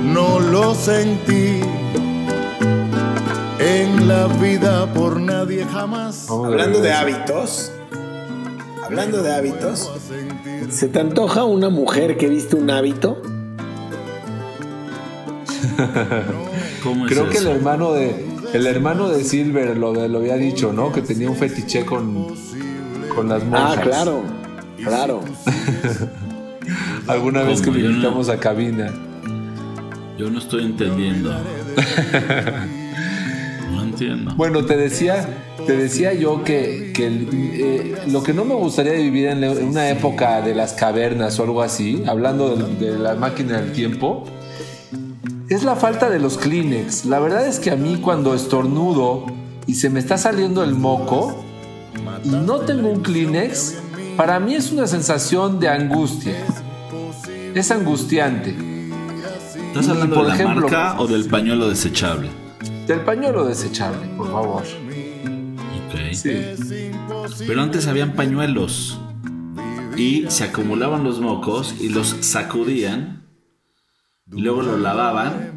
no 0.03 0.39
lo 0.39 0.75
sentí 0.75 1.59
en 3.57 4.07
la 4.07 4.27
vida 4.27 4.93
por 4.93 5.19
nadie 5.19 5.65
jamás. 5.65 6.29
Hablando 6.29 6.81
de 6.81 6.93
hábitos, 6.93 7.71
hablando 8.83 9.23
de 9.23 9.33
hábitos, 9.33 9.91
¿se 10.69 10.87
te 10.87 10.99
antoja 10.99 11.45
una 11.45 11.69
mujer 11.69 12.15
que 12.17 12.29
viste 12.29 12.55
un 12.55 12.69
hábito? 12.69 13.23
¿Cómo 16.83 17.07
es 17.07 17.11
Creo 17.11 17.27
que 17.27 17.39
el 17.39 17.47
hermano 17.47 17.93
de 17.93 18.23
el 18.53 18.67
hermano 18.67 19.09
de 19.09 19.23
Silver 19.23 19.75
lo, 19.75 19.93
lo 19.93 20.17
había 20.19 20.35
dicho, 20.35 20.71
¿no? 20.73 20.91
Que 20.91 21.01
tenía 21.01 21.27
un 21.27 21.37
fetiche 21.37 21.87
con, 21.87 22.27
con 23.15 23.29
las 23.29 23.43
monjas. 23.43 23.77
Ah, 23.79 23.81
claro, 23.81 24.21
claro. 24.83 25.21
Alguna 27.07 27.43
vez 27.43 27.61
que 27.61 27.69
invitamos 27.69 28.29
a 28.29 28.39
cabina. 28.39 28.91
Yo 30.17 30.29
no 30.29 30.39
estoy 30.39 30.65
entendiendo. 30.65 31.33
No 33.71 33.83
entiendo. 33.83 34.33
Bueno, 34.35 34.65
te 34.65 34.77
decía, 34.77 35.27
te 35.65 35.75
decía 35.75 36.13
yo 36.13 36.43
que, 36.43 36.91
que 36.93 37.07
eh, 37.07 37.95
lo 38.07 38.21
que 38.21 38.33
no 38.33 38.45
me 38.45 38.53
gustaría 38.53 38.93
vivir 38.93 39.27
en 39.27 39.43
una 39.43 39.89
época 39.89 40.41
de 40.41 40.53
las 40.53 40.73
cavernas 40.73 41.39
o 41.39 41.43
algo 41.43 41.61
así, 41.61 42.03
hablando 42.07 42.55
de, 42.55 42.91
de 42.91 42.99
la 42.99 43.15
máquina 43.15 43.59
del 43.59 43.71
tiempo, 43.71 44.25
es 45.49 45.63
la 45.63 45.75
falta 45.75 46.09
de 46.09 46.19
los 46.19 46.37
Kleenex. 46.37 47.05
La 47.05 47.19
verdad 47.19 47.47
es 47.47 47.59
que 47.59 47.71
a 47.71 47.75
mí 47.75 47.97
cuando 48.01 48.33
estornudo 48.33 49.25
y 49.65 49.75
se 49.75 49.89
me 49.89 49.99
está 49.99 50.17
saliendo 50.17 50.63
el 50.63 50.73
moco 50.73 51.35
y 52.23 52.29
no 52.29 52.59
tengo 52.59 52.89
un 52.89 53.01
Kleenex, 53.01 53.75
para 54.17 54.39
mí 54.39 54.55
es 54.55 54.71
una 54.71 54.87
sensación 54.87 55.59
de 55.59 55.69
angustia. 55.69 56.35
Es 57.55 57.71
angustiante. 57.71 58.55
¿Estás 59.67 59.89
hablando 59.89 60.15
por 60.15 60.23
de 60.25 60.29
la 60.29 60.35
ejemplo- 60.35 60.61
marca 60.61 60.95
o 60.99 61.07
del 61.07 61.25
pañuelo 61.25 61.69
desechable? 61.69 62.29
Del 62.87 63.01
pañuelo 63.01 63.45
desechable, 63.45 64.05
por 64.17 64.31
favor. 64.31 64.63
Ok. 64.63 66.13
Sí. 66.13 66.31
Pero 67.47 67.61
antes 67.61 67.87
habían 67.87 68.13
pañuelos 68.13 68.99
y 69.97 70.25
se 70.29 70.43
acumulaban 70.45 71.03
los 71.03 71.19
mocos 71.19 71.75
y 71.79 71.89
los 71.89 72.15
sacudían, 72.21 73.23
y 74.31 74.41
luego 74.41 74.61
lo 74.63 74.77
lavaban, 74.77 75.51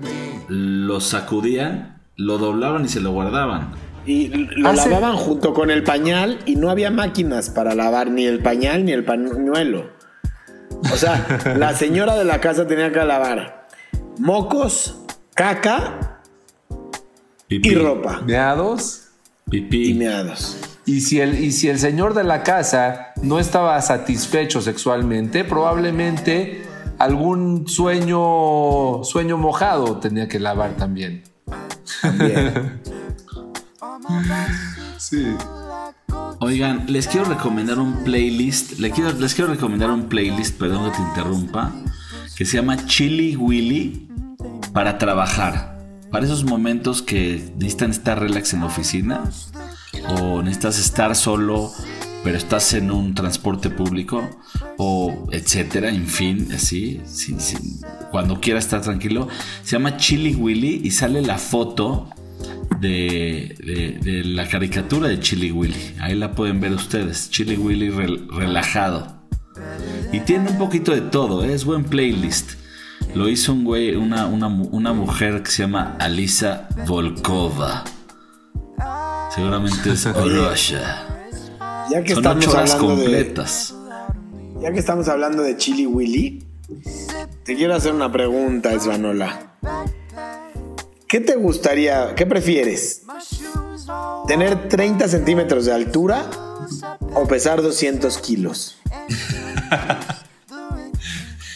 lo 0.48 1.00
sacudían, 1.00 2.02
lo 2.16 2.38
doblaban 2.38 2.84
y 2.84 2.88
se 2.88 3.00
lo 3.00 3.10
guardaban. 3.12 3.72
Y 4.06 4.28
lo 4.28 4.68
Hace- 4.70 4.88
lavaban 4.88 5.16
junto 5.16 5.52
con 5.52 5.70
el 5.70 5.82
pañal 5.82 6.38
y 6.46 6.56
no 6.56 6.70
había 6.70 6.90
máquinas 6.90 7.50
para 7.50 7.74
lavar 7.74 8.10
ni 8.10 8.24
el 8.24 8.40
pañal 8.40 8.84
ni 8.84 8.92
el 8.92 9.04
pañuelo. 9.04 9.90
O 10.92 10.96
sea, 10.96 11.26
la 11.58 11.74
señora 11.74 12.14
de 12.16 12.24
la 12.24 12.40
casa 12.40 12.66
tenía 12.66 12.92
que 12.92 13.02
lavar 13.04 13.66
mocos, 14.18 14.96
caca 15.34 16.20
Pipí, 17.48 17.68
y 17.70 17.74
ropa 17.74 18.20
Meados. 18.24 19.02
Pipí. 19.50 19.90
y 19.90 19.94
meados. 19.94 20.56
Y 20.86 21.00
si, 21.00 21.20
el, 21.20 21.38
y 21.42 21.50
si 21.52 21.68
el 21.68 21.78
señor 21.80 22.14
de 22.14 22.22
la 22.24 22.42
casa 22.44 23.08
no 23.22 23.38
estaba 23.40 23.80
satisfecho 23.82 24.60
sexualmente, 24.60 25.42
probablemente 25.44 26.62
algún 26.98 27.66
sueño, 27.68 29.02
sueño 29.04 29.36
mojado 29.36 29.98
tenía 29.98 30.28
que 30.28 30.38
lavar 30.38 30.76
también. 30.76 31.22
También. 32.02 32.80
Sí. 34.98 35.24
Oigan, 36.40 36.84
les 36.88 37.06
quiero 37.08 37.26
recomendar 37.26 37.78
un 37.78 38.04
playlist. 38.04 38.78
Les 38.78 38.92
quiero, 38.92 39.12
les 39.12 39.34
quiero 39.34 39.50
recomendar 39.50 39.90
un 39.90 40.08
playlist, 40.08 40.58
perdón 40.58 40.90
que 40.90 40.96
te 40.96 41.02
interrumpa, 41.02 41.72
que 42.36 42.44
se 42.44 42.56
llama 42.56 42.86
Chili 42.86 43.36
Willy 43.36 44.08
para 44.72 44.98
trabajar. 44.98 45.76
Para 46.10 46.24
esos 46.24 46.44
momentos 46.44 47.02
que 47.02 47.52
necesitan 47.56 47.90
estar 47.90 48.20
relax 48.20 48.52
en 48.54 48.60
la 48.60 48.66
oficina 48.66 49.22
o 50.20 50.40
necesitas 50.42 50.78
estar 50.78 51.16
solo, 51.16 51.72
pero 52.22 52.36
estás 52.38 52.72
en 52.74 52.90
un 52.90 53.14
transporte 53.14 53.70
público 53.70 54.22
o 54.78 55.26
etcétera, 55.32 55.90
en 55.90 56.06
fin, 56.06 56.48
así, 56.54 57.00
sin- 57.06 57.40
sin- 57.40 57.80
cuando 58.10 58.40
quieras 58.40 58.64
estar 58.64 58.80
tranquilo. 58.82 59.28
Se 59.62 59.72
llama 59.72 59.96
Chili 59.96 60.34
Willy 60.34 60.80
y 60.84 60.90
sale 60.92 61.22
la 61.22 61.38
foto 61.38 62.08
de, 62.80 63.54
de- 63.64 63.98
de 64.02 64.24
la 64.24 64.48
caricatura 64.48 65.08
de 65.08 65.18
Chili 65.20 65.50
Willy. 65.50 65.94
Ahí 66.00 66.14
la 66.14 66.32
pueden 66.32 66.60
ver 66.60 66.72
ustedes. 66.72 67.30
Chili 67.30 67.56
Willy 67.56 67.90
rel- 67.90 68.28
relajado. 68.30 69.22
Y 70.12 70.20
tiene 70.20 70.50
un 70.50 70.58
poquito 70.58 70.92
de 70.92 71.00
todo, 71.00 71.44
¿eh? 71.44 71.52
es 71.54 71.64
buen 71.64 71.84
playlist. 71.84 72.52
Lo 73.14 73.28
hizo 73.28 73.52
un 73.52 73.64
güey, 73.64 73.94
una, 73.96 74.26
una, 74.26 74.46
una 74.48 74.92
mujer 74.92 75.42
que 75.42 75.50
se 75.50 75.62
llama 75.62 75.96
Alisa 75.98 76.68
Volkova. 76.86 77.84
Seguramente 79.34 79.92
es 79.92 80.04
Russia. 80.14 81.02
Ya 81.90 82.02
que 82.02 82.14
Son 82.14 82.18
estamos 82.24 82.46
ocho 82.46 82.56
horas 82.56 82.74
hablando 82.74 82.96
de, 82.96 83.02
completas. 83.04 83.74
ya 84.60 84.72
que 84.72 84.78
estamos 84.78 85.08
hablando 85.08 85.42
de 85.42 85.56
Chili 85.56 85.86
Willy, 85.86 86.42
te 87.44 87.54
quiero 87.56 87.74
hacer 87.74 87.94
una 87.94 88.10
pregunta, 88.10 88.72
Esvanola. 88.72 89.52
¿Qué 91.08 91.20
te 91.20 91.36
gustaría, 91.36 92.14
qué 92.16 92.26
prefieres? 92.26 93.02
¿Tener 94.26 94.68
30 94.68 95.06
centímetros 95.08 95.66
de 95.66 95.72
altura 95.72 96.28
o 97.14 97.26
pesar 97.26 97.62
200 97.62 98.18
kilos? 98.18 98.76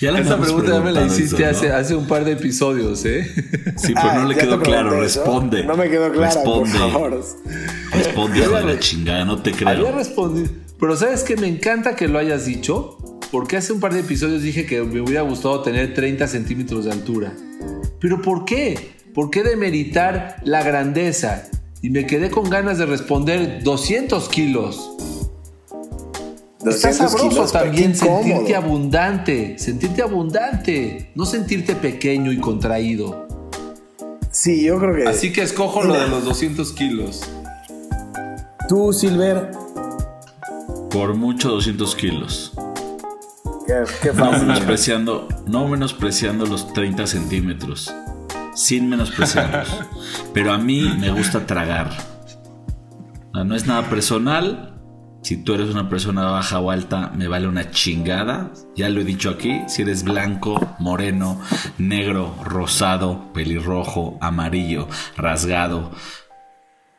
Ya 0.00 0.12
la 0.12 0.20
Esa 0.20 0.32
hemos 0.32 0.46
pregunta 0.46 0.72
ya 0.72 0.80
me 0.80 0.92
la 0.92 1.02
hiciste 1.04 1.36
eso, 1.36 1.42
¿no? 1.44 1.48
hace, 1.50 1.72
hace 1.72 1.94
un 1.94 2.06
par 2.06 2.24
de 2.24 2.32
episodios, 2.32 3.04
¿eh? 3.04 3.22
Sí, 3.76 3.92
pero 3.94 4.14
no 4.14 4.20
Ah, 4.22 4.24
le 4.28 4.34
quedó 4.34 4.58
claro. 4.58 5.04
eso. 5.04 5.20
Responde. 5.22 5.62
No 5.64 5.76
me 5.76 5.90
quedó 5.90 6.10
clara, 6.10 6.32
Responde. 6.32 6.78
por 6.78 6.90
favor. 6.92 7.24
Responde 7.92 8.44
a 8.46 8.60
la 8.62 8.78
chingada, 8.78 9.26
no 9.26 9.42
te 9.42 9.50
Había 9.50 9.74
creo. 9.74 9.92
respondido. 9.92 10.48
Pero 10.80 10.96
¿sabes 10.96 11.22
qué? 11.22 11.36
Me 11.36 11.48
encanta 11.48 11.96
que 11.96 12.08
lo 12.08 12.18
hayas 12.18 12.46
dicho. 12.46 12.96
Porque 13.30 13.58
hace 13.58 13.74
un 13.74 13.80
par 13.80 13.92
de 13.92 14.00
episodios 14.00 14.40
dije 14.40 14.64
que 14.64 14.80
me 14.82 15.02
hubiera 15.02 15.20
gustado 15.20 15.60
tener 15.60 15.92
30 15.92 16.26
centímetros 16.28 16.86
de 16.86 16.92
altura. 16.92 17.34
¿Pero 18.00 18.22
por 18.22 18.46
qué? 18.46 18.99
¿Por 19.14 19.30
qué 19.30 19.42
demeritar 19.42 20.36
la 20.44 20.62
grandeza? 20.62 21.44
Y 21.82 21.90
me 21.90 22.06
quedé 22.06 22.30
con 22.30 22.48
ganas 22.50 22.78
de 22.78 22.86
responder 22.86 23.62
200 23.62 24.28
kilos. 24.28 24.90
Está 26.58 26.90
200 26.90 26.96
sabroso 26.96 27.28
kilos, 27.30 27.52
también 27.52 27.94
sentirte 27.96 28.54
abundante. 28.54 29.58
Sentirte 29.58 30.02
abundante. 30.02 31.10
No 31.14 31.24
sentirte 31.24 31.74
pequeño 31.74 32.30
y 32.32 32.38
contraído. 32.38 33.26
Sí, 34.30 34.62
yo 34.64 34.78
creo 34.78 34.94
que. 34.94 35.08
Así 35.08 35.32
que 35.32 35.42
escojo 35.42 35.82
lo 35.82 35.94
de 35.94 36.06
los 36.08 36.24
200 36.24 36.72
kilos. 36.74 37.22
Tú, 38.68 38.92
Silver, 38.92 39.50
Por 40.90 41.14
mucho 41.14 41.48
200 41.50 41.96
kilos. 41.96 42.52
qué, 43.66 43.74
qué 44.02 44.12
No 44.12 44.26
fácil. 44.30 44.46
menospreciando, 44.46 45.28
no 45.46 45.66
menospreciando 45.66 46.46
los 46.46 46.72
30 46.72 47.06
centímetros. 47.06 47.92
Sin 48.60 48.90
menospreciarlos. 48.90 49.68
Pero 50.34 50.52
a 50.52 50.58
mí 50.58 50.82
me 51.00 51.10
gusta 51.10 51.46
tragar. 51.46 51.90
No 53.32 53.54
es 53.56 53.66
nada 53.66 53.88
personal. 53.88 54.78
Si 55.22 55.38
tú 55.38 55.54
eres 55.54 55.70
una 55.70 55.88
persona 55.88 56.24
baja 56.26 56.60
o 56.60 56.70
alta, 56.70 57.10
me 57.16 57.26
vale 57.26 57.48
una 57.48 57.70
chingada. 57.70 58.52
Ya 58.76 58.90
lo 58.90 59.00
he 59.00 59.04
dicho 59.04 59.30
aquí. 59.30 59.62
Si 59.66 59.80
eres 59.80 60.04
blanco, 60.04 60.76
moreno, 60.78 61.40
negro, 61.78 62.36
rosado, 62.44 63.32
pelirrojo, 63.32 64.18
amarillo, 64.20 64.88
rasgado. 65.16 65.92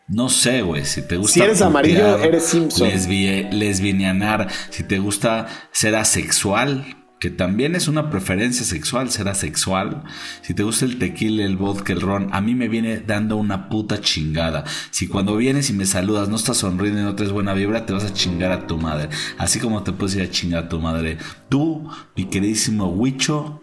No 0.08 0.30
sé, 0.30 0.64
güey. 0.64 0.84
Si 0.84 1.08
te 1.08 1.18
gusta. 1.18 1.34
Si 1.34 1.42
eres 1.42 1.62
amarillo, 1.62 2.18
eres 2.18 2.48
Simpson. 2.48 2.90
lesbianear. 2.90 4.48
Si 4.72 4.84
te 4.84 4.98
gusta 4.98 5.48
ser 5.72 5.96
asexual, 5.96 7.01
que 7.22 7.30
también 7.30 7.76
es 7.76 7.88
una 7.88 8.10
preferencia 8.10 8.66
sexual, 8.66 9.12
ser 9.12 9.28
asexual. 9.28 10.02
Si 10.42 10.56
te 10.56 10.64
gusta 10.64 10.86
el 10.86 10.98
tequila, 10.98 11.46
el 11.46 11.56
vodka, 11.56 11.94
el 11.94 12.02
ron, 12.02 12.30
a 12.32 12.42
mí 12.42 12.56
me 12.56 12.68
viene 12.68 12.98
dando 12.98 13.38
una 13.38 13.70
puta 13.70 14.02
chingada. 14.02 14.66
Si 14.90 15.08
cuando 15.08 15.38
vienes 15.38 15.70
y 15.70 15.74
me 15.74 15.86
saludas 15.86 16.30
no 16.30 16.36
estás 16.36 16.58
sonriendo 16.58 17.00
y 17.00 17.04
no 17.04 17.14
traes 17.14 17.32
buena 17.32 17.54
vibra, 17.54 17.86
te 17.86 17.94
vas 17.94 18.06
a 18.06 18.14
chingar 18.14 18.52
a 18.52 18.66
tu 18.66 18.76
madre. 18.80 19.10
Así 19.38 19.60
como 19.60 19.84
te 19.84 19.92
puedes 19.92 20.16
ir 20.16 20.24
a 20.24 20.32
chingar 20.32 20.64
a 20.64 20.70
tu 20.70 20.80
madre. 20.80 21.20
Tú, 21.48 21.88
mi 22.16 22.26
queridísimo 22.26 22.88
Huicho 22.88 23.62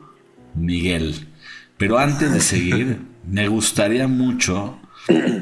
Miguel. 0.55 1.27
Pero 1.77 1.99
antes 1.99 2.33
de 2.33 2.41
seguir, 2.41 3.07
me 3.27 3.49
gustaría 3.49 4.07
mucho 4.07 4.79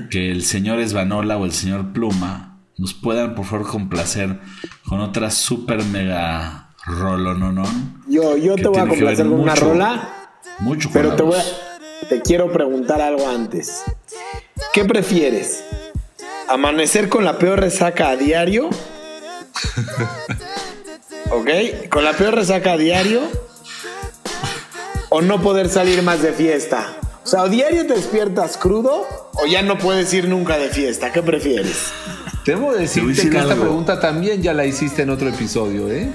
que 0.08 0.30
el 0.30 0.42
señor 0.42 0.80
Esvanola 0.80 1.36
o 1.36 1.44
el 1.44 1.52
señor 1.52 1.92
Pluma 1.92 2.60
nos 2.78 2.94
puedan 2.94 3.34
por 3.34 3.44
favor 3.44 3.68
complacer 3.68 4.40
con 4.84 5.00
otra 5.00 5.30
super 5.30 5.84
mega 5.84 6.65
rolononón. 6.86 8.02
Yo, 8.08 8.36
yo 8.36 8.56
que 8.56 8.62
te 8.62 8.68
voy 8.68 8.78
a 8.78 8.86
complacer 8.86 9.26
con 9.26 9.40
una 9.40 9.54
rola, 9.54 10.28
Mucho 10.60 10.88
pero 10.92 11.14
te 11.16 11.22
voy 11.22 11.38
a, 11.38 11.44
te 12.08 12.22
quiero 12.22 12.52
preguntar 12.52 13.00
algo 13.00 13.28
antes. 13.28 13.82
¿Qué 14.72 14.84
prefieres? 14.84 15.64
¿Amanecer 16.48 17.08
con 17.08 17.24
la 17.24 17.38
peor 17.38 17.60
resaca 17.60 18.10
a 18.10 18.16
diario? 18.16 18.70
¿Ok? 21.30 21.48
¿Con 21.90 22.04
la 22.04 22.12
peor 22.12 22.36
resaca 22.36 22.72
a 22.72 22.76
diario? 22.76 23.22
¿O 25.08 25.22
no 25.22 25.42
poder 25.42 25.68
salir 25.68 26.02
más 26.02 26.22
de 26.22 26.32
fiesta? 26.32 26.96
O 27.24 27.28
sea, 27.28 27.42
¿o 27.42 27.48
diario 27.48 27.86
te 27.86 27.94
despiertas 27.94 28.56
crudo 28.56 29.04
o 29.34 29.46
ya 29.46 29.62
no 29.62 29.78
puedes 29.78 30.12
ir 30.14 30.28
nunca 30.28 30.58
de 30.58 30.68
fiesta? 30.68 31.10
¿Qué 31.10 31.22
prefieres? 31.22 31.90
Debo 32.44 32.44
Te 32.44 32.54
voy 32.54 32.76
a 32.76 32.80
decirte 32.82 33.08
decir 33.08 33.32
que 33.32 33.38
esta 33.38 33.56
pregunta 33.56 33.98
también 33.98 34.40
ya 34.40 34.54
la 34.54 34.64
hiciste 34.64 35.02
en 35.02 35.10
otro 35.10 35.28
episodio, 35.28 35.90
¿eh? 35.90 36.08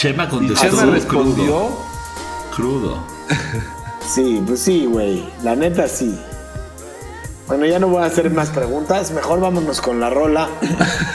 Chema 0.00 0.28
contestó 0.30 0.62
Chema 0.62 0.78
crudo, 0.82 0.92
respondió. 0.94 1.68
crudo. 2.56 2.98
Sí, 4.08 4.42
pues 4.44 4.60
sí, 4.62 4.86
güey. 4.86 5.28
La 5.44 5.54
neta 5.54 5.86
sí. 5.86 6.18
Bueno, 7.46 7.64
ya 7.66 7.78
no 7.78 7.86
voy 7.86 8.02
a 8.02 8.06
hacer 8.06 8.28
más 8.30 8.48
preguntas. 8.48 9.12
Mejor 9.12 9.38
vámonos 9.40 9.80
con 9.80 10.00
la 10.00 10.08
rola. 10.10 10.48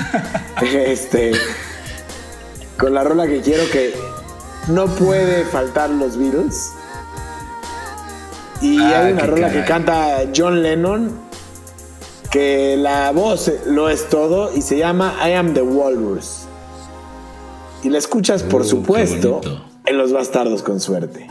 este. 0.62 1.34
Con 2.78 2.94
la 2.94 3.04
rola 3.04 3.28
que 3.28 3.42
quiero 3.42 3.64
que 3.70 3.94
no 4.68 4.86
puede 4.86 5.44
faltar 5.46 5.90
los 5.90 6.16
Beatles. 6.18 6.72
Y 8.62 8.80
Ah, 8.80 9.00
hay 9.02 9.12
una 9.14 9.26
rola 9.26 9.52
que 9.52 9.66
canta 9.66 10.20
John 10.34 10.62
Lennon. 10.64 11.12
Que 12.32 12.78
la 12.78 13.12
voz 13.12 13.52
lo 13.66 13.90
es 13.90 14.08
todo 14.08 14.54
y 14.54 14.62
se 14.62 14.78
llama 14.78 15.16
I 15.28 15.34
Am 15.34 15.54
the 15.54 15.64
Walrus. 15.64 16.45
Y 17.86 17.90
la 17.92 18.00
escuchas, 18.00 18.42
por 18.42 18.62
Uh, 18.62 18.66
supuesto, 18.66 19.42
en 19.86 19.98
Los 20.00 20.12
Bastardos 20.12 20.64
con 20.64 20.80
Suerte. 20.80 21.28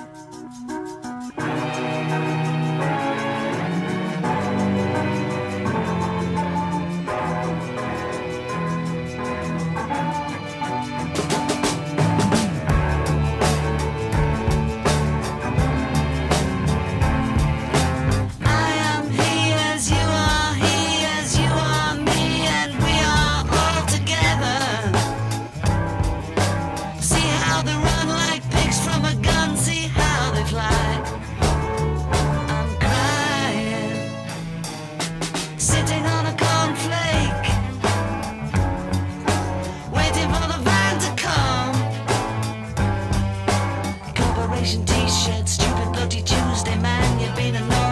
Been 47.53 47.57
a 47.57 47.84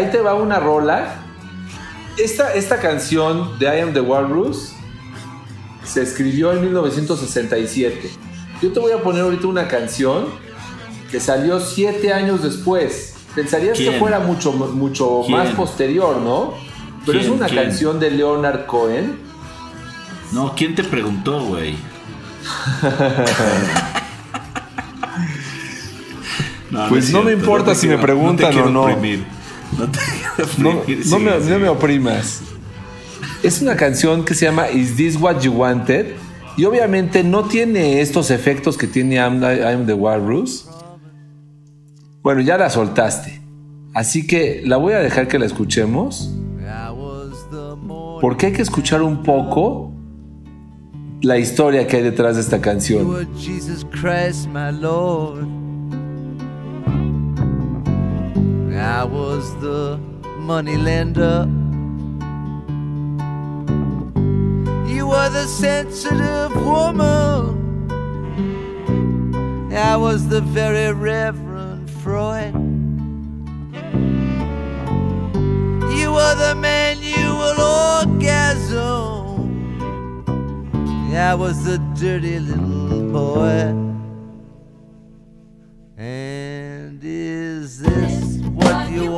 ahí 0.00 0.10
te 0.10 0.20
va 0.20 0.34
una 0.34 0.58
rola. 0.58 1.14
Esta, 2.16 2.52
esta 2.54 2.78
canción 2.80 3.58
de 3.58 3.66
I 3.66 3.80
Am 3.80 3.92
the 3.92 4.00
Walrus 4.00 4.72
se 5.84 6.02
escribió 6.02 6.52
en 6.52 6.62
1967. 6.62 8.10
Yo 8.62 8.72
te 8.72 8.80
voy 8.80 8.92
a 8.92 9.02
poner 9.02 9.22
ahorita 9.22 9.46
una 9.46 9.68
canción 9.68 10.26
que 11.10 11.20
salió 11.20 11.60
siete 11.60 12.12
años 12.12 12.42
después. 12.42 13.14
Pensarías 13.34 13.78
que 13.78 13.92
fuera 13.92 14.18
mucho, 14.20 14.52
mucho 14.52 15.22
¿Quién? 15.26 15.38
más 15.38 15.48
posterior, 15.54 16.16
¿no? 16.18 16.54
Pero 17.06 17.20
es 17.20 17.28
una 17.28 17.46
¿Quién? 17.46 17.62
canción 17.64 18.00
de 18.00 18.10
Leonard 18.10 18.66
Cohen. 18.66 19.18
No, 20.32 20.54
¿quién 20.54 20.74
te 20.74 20.84
preguntó, 20.84 21.40
güey? 21.44 21.76
No, 26.70 26.88
Pues 26.88 27.06
es 27.06 27.12
no 27.12 27.22
me 27.22 27.32
importa 27.32 27.72
te 27.72 27.78
si 27.78 27.88
me 27.88 27.98
preguntan 27.98 28.56
o 28.56 28.70
no. 28.70 28.82
oprimir. 28.82 29.24
No 29.80 29.90
te 29.90 29.98
quiero 29.98 30.50
No, 30.58 30.78
oprimir, 30.80 30.98
no 30.98 31.04
sigue, 31.04 31.18
me, 31.18 31.30
no 31.30 31.42
sigue. 31.44 31.58
me 31.58 31.68
oprimas. 31.68 32.40
Es 33.42 33.62
una 33.62 33.76
canción 33.76 34.24
que 34.24 34.34
se 34.34 34.44
llama 34.46 34.70
Is 34.70 34.96
This 34.96 35.16
What 35.20 35.40
You 35.40 35.52
Wanted? 35.52 36.14
Y 36.56 36.64
obviamente 36.64 37.24
no 37.24 37.44
tiene 37.44 38.00
estos 38.00 38.30
efectos 38.30 38.76
que 38.76 38.86
tiene 38.86 39.16
I'm, 39.16 39.42
I'm 39.42 39.86
the 39.86 39.94
Walrus. 39.94 40.68
Bueno, 42.22 42.42
ya 42.42 42.58
la 42.58 42.68
soltaste. 42.68 43.40
Así 43.94 44.26
que 44.26 44.62
la 44.66 44.76
voy 44.76 44.92
a 44.92 44.98
dejar 44.98 45.26
que 45.26 45.38
la 45.38 45.46
escuchemos. 45.46 46.30
Porque 48.20 48.46
hay 48.46 48.52
que 48.52 48.62
escuchar 48.62 49.02
un 49.02 49.22
poco 49.22 49.92
la 51.22 51.38
historia 51.38 51.86
que 51.86 51.96
hay 51.96 52.02
detrás 52.02 52.36
de 52.36 52.42
esta 52.42 52.60
canción. 52.60 53.28
I 58.90 59.04
was 59.04 59.54
the 59.60 59.98
money 60.36 60.76
lender. 60.76 61.46
You 64.92 65.06
were 65.06 65.30
the 65.30 65.46
sensitive 65.46 66.52
woman. 66.56 67.88
I 69.72 69.96
was 69.96 70.26
the 70.26 70.40
very 70.40 70.92
Reverend 70.92 71.88
Freud. 72.02 72.52
You 75.96 76.12
were 76.16 76.34
the 76.44 76.54
manual 76.56 77.60
orgasm. 77.86 78.90
I 81.14 81.34
was 81.36 81.64
the 81.64 81.78
dirty 81.94 82.40
little 82.40 83.12
boy. 83.12 83.89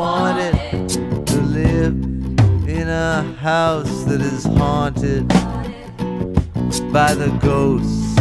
Wanted? 0.02 0.54
To 1.28 1.40
live 1.40 1.94
in 2.68 2.88
a 2.88 3.22
house 3.38 4.02
that 4.04 4.20
is 4.20 4.44
haunted 4.44 5.28
by 6.92 7.14
the 7.14 7.30
ghost 7.40 8.18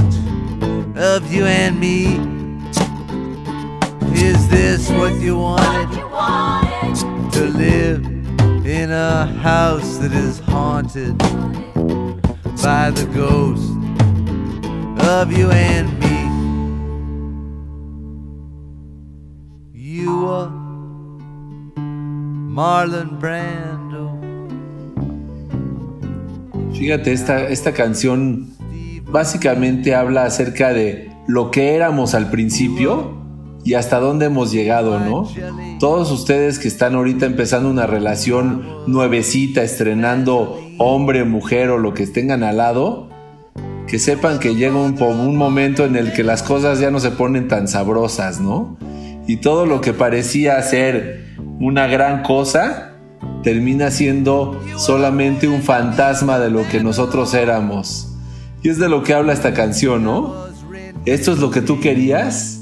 of 0.96 1.34
you 1.34 1.46
and 1.46 1.80
me? 1.80 2.20
Is 4.14 4.48
this 4.48 4.92
what 4.92 5.14
you 5.20 5.38
wanted? 5.38 5.90
To 7.38 7.46
live 7.46 8.06
in 8.64 8.92
a 8.92 9.26
house 9.50 9.98
that 9.98 10.12
is 10.12 10.38
haunted 10.40 11.18
by 12.62 12.92
the 12.92 13.08
ghost 13.12 13.72
of 15.18 15.36
you 15.36 15.50
and 15.50 15.88
me. 16.00 16.18
You 19.74 20.28
are 20.28 20.61
Marlon 22.52 23.18
Brando. 23.18 24.20
Fíjate, 26.74 27.14
esta, 27.14 27.48
esta 27.48 27.72
canción 27.72 28.50
básicamente 29.10 29.96
habla 29.96 30.26
acerca 30.26 30.74
de 30.74 31.10
lo 31.28 31.50
que 31.50 31.76
éramos 31.76 32.14
al 32.14 32.30
principio 32.30 33.14
y 33.64 33.76
hasta 33.76 34.02
dónde 34.02 34.26
hemos 34.26 34.52
llegado, 34.52 35.00
¿no? 35.00 35.30
Todos 35.80 36.12
ustedes 36.12 36.60
que 36.60 36.68
están 36.68 36.96
ahorita 36.96 37.26
empezando 37.26 37.70
una 37.70 37.88
relación 37.88 38.66
nuevecita, 38.86 39.64
estrenando 39.64 40.60
hombre, 40.78 41.24
mujer 41.24 41.70
o 41.70 41.78
lo 41.78 41.94
que 41.94 42.06
tengan 42.06 42.44
al 42.44 42.58
lado, 42.58 43.08
que 43.88 43.98
sepan 43.98 44.40
que 44.40 44.56
llega 44.56 44.76
un, 44.76 45.02
un 45.02 45.38
momento 45.38 45.86
en 45.86 45.96
el 45.96 46.12
que 46.12 46.26
las 46.26 46.44
cosas 46.44 46.82
ya 46.82 46.92
no 46.92 47.00
se 47.00 47.12
ponen 47.12 47.48
tan 47.48 47.70
sabrosas, 47.70 48.42
¿no? 48.42 48.78
Y 49.26 49.38
todo 49.38 49.66
lo 49.66 49.80
que 49.80 49.94
parecía 49.94 50.62
ser 50.64 51.21
una 51.62 51.86
gran 51.86 52.24
cosa 52.24 52.94
termina 53.44 53.92
siendo 53.92 54.60
solamente 54.78 55.48
un 55.48 55.62
fantasma 55.62 56.40
de 56.40 56.50
lo 56.50 56.68
que 56.68 56.82
nosotros 56.82 57.36
éramos. 57.36 58.16
Y 58.64 58.70
es 58.70 58.80
de 58.80 58.90
lo 58.90 59.04
que 59.04 59.14
habla 59.14 59.32
esta 59.34 59.54
canción, 59.54 60.04
¿no? 60.04 60.34
¿Esto 61.06 61.32
es 61.34 61.38
lo 61.38 61.52
que 61.52 61.62
tú 61.62 61.80
querías? 61.80 62.62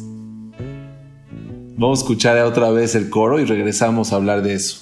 Vamos 1.78 2.00
a 2.00 2.02
escuchar 2.04 2.38
otra 2.40 2.72
vez 2.72 2.94
el 2.94 3.10
coro 3.10 3.40
y 3.40 3.46
regresamos 3.46 4.12
a 4.12 4.18
hablar 4.18 4.42
de 4.42 4.56
eso. 4.56 4.82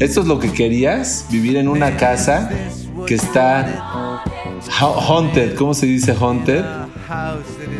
¿Esto 0.00 0.20
es 0.22 0.26
lo 0.26 0.38
que 0.38 0.52
querías? 0.52 1.26
Vivir 1.30 1.56
en 1.56 1.68
una 1.68 1.96
casa 1.96 2.50
que 3.06 3.14
está 3.14 4.20
ha- 4.20 4.22
haunted, 5.08 5.54
¿cómo 5.54 5.74
se 5.74 5.86
dice 5.86 6.12
haunted? 6.18 6.64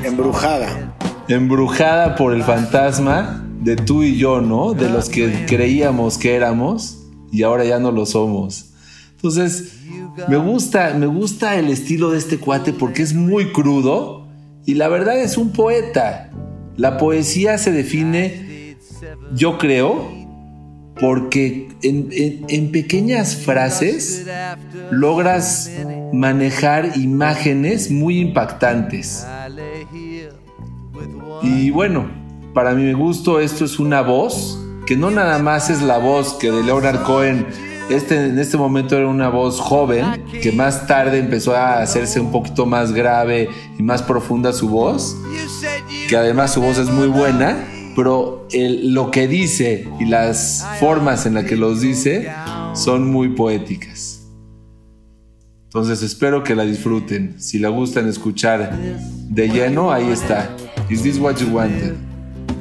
Embrujada. 0.05 0.95
Embrujada 1.29 2.15
por 2.17 2.33
el 2.35 2.43
fantasma 2.45 3.45
de 3.61 3.77
tú 3.77 4.03
y 4.03 4.17
yo, 4.17 4.41
¿no? 4.41 4.75
De 4.75 4.89
los 4.91 5.09
que 5.09 5.45
creíamos 5.47 6.19
que 6.19 6.35
éramos 6.37 6.99
y 7.33 7.43
ahora 7.43 7.65
ya 7.65 7.79
no 7.79 7.91
lo 7.91 8.07
somos. 8.07 8.71
Entonces, 9.17 9.79
me 10.29 10.37
gusta, 10.37 10.95
me 10.95 11.07
gusta 11.07 11.57
el 11.59 11.71
estilo 11.71 12.11
de 12.11 12.19
este 12.19 12.39
cuate 12.39 12.73
porque 12.73 13.03
es 13.03 13.15
muy 13.15 13.53
crudo 13.53 14.29
y 14.67 14.75
la 14.75 14.89
verdad 14.89 15.19
es 15.19 15.37
un 15.39 15.51
poeta. 15.53 16.31
La 16.77 16.99
poesía 16.99 17.57
se 17.59 17.73
define, 17.73 18.77
yo 19.35 19.59
creo, 19.59 20.09
porque 21.01 21.69
en, 21.83 22.09
en- 22.13 22.45
en 22.49 22.71
pequeñas 22.73 23.37
frases 23.37 24.25
logras 24.91 25.71
manejar 26.13 26.97
imágenes 26.97 27.91
muy 27.91 28.21
impactantes. 28.21 29.27
Y 31.43 31.71
bueno, 31.71 32.07
para 32.55 32.73
mi 32.75 32.93
gusto 32.93 33.41
esto 33.41 33.65
es 33.65 33.79
una 33.79 34.01
voz 34.03 34.59
que 34.87 34.97
no 34.97 35.11
nada 35.11 35.39
más 35.39 35.71
es 35.71 35.83
la 35.83 35.99
voz 35.99 36.35
que 36.35 36.51
de 36.51 36.63
Leonard 36.63 37.03
Cohen, 37.05 37.47
este, 37.91 38.17
en 38.27 38.39
este 38.39 38.57
momento 38.57 38.97
era 38.97 39.09
una 39.09 39.29
voz 39.31 39.59
joven, 39.61 40.05
que 40.43 40.53
más 40.53 40.87
tarde 40.87 41.19
empezó 41.19 41.55
a 41.57 41.81
hacerse 41.81 42.21
un 42.21 42.31
poquito 42.31 42.67
más 42.67 42.93
grave 42.93 43.49
y 43.79 43.83
más 43.83 44.03
profunda 44.03 44.53
su 44.53 44.69
voz. 44.69 45.17
Que 46.09 46.17
además 46.17 46.53
su 46.53 46.61
voz 46.63 46.79
es 46.79 46.89
muy 46.91 47.09
buena, 47.09 47.57
pero 47.97 48.47
el- 48.53 48.93
lo 48.95 49.11
que 49.11 49.29
dice 49.29 49.87
y 50.01 50.05
las 50.07 50.67
formas 50.81 51.27
en 51.27 51.35
las 51.35 51.45
que 51.45 51.57
los 51.57 51.81
dice 51.81 52.29
son 52.75 53.11
muy 53.11 53.31
poéticas. 53.31 54.21
Entonces 55.65 56.03
espero 56.03 56.45
que 56.45 56.55
la 56.55 56.65
disfruten. 56.65 57.35
Si 57.41 57.59
la 57.59 57.69
gustan 57.69 58.09
escuchar 58.09 58.77
de 59.29 59.49
lleno, 59.49 59.91
ahí 59.93 60.09
está. 60.11 60.51
Is 60.89 61.03
this 61.03 61.19
what 61.19 61.37
you 61.37 61.49
wanted? 61.49 61.95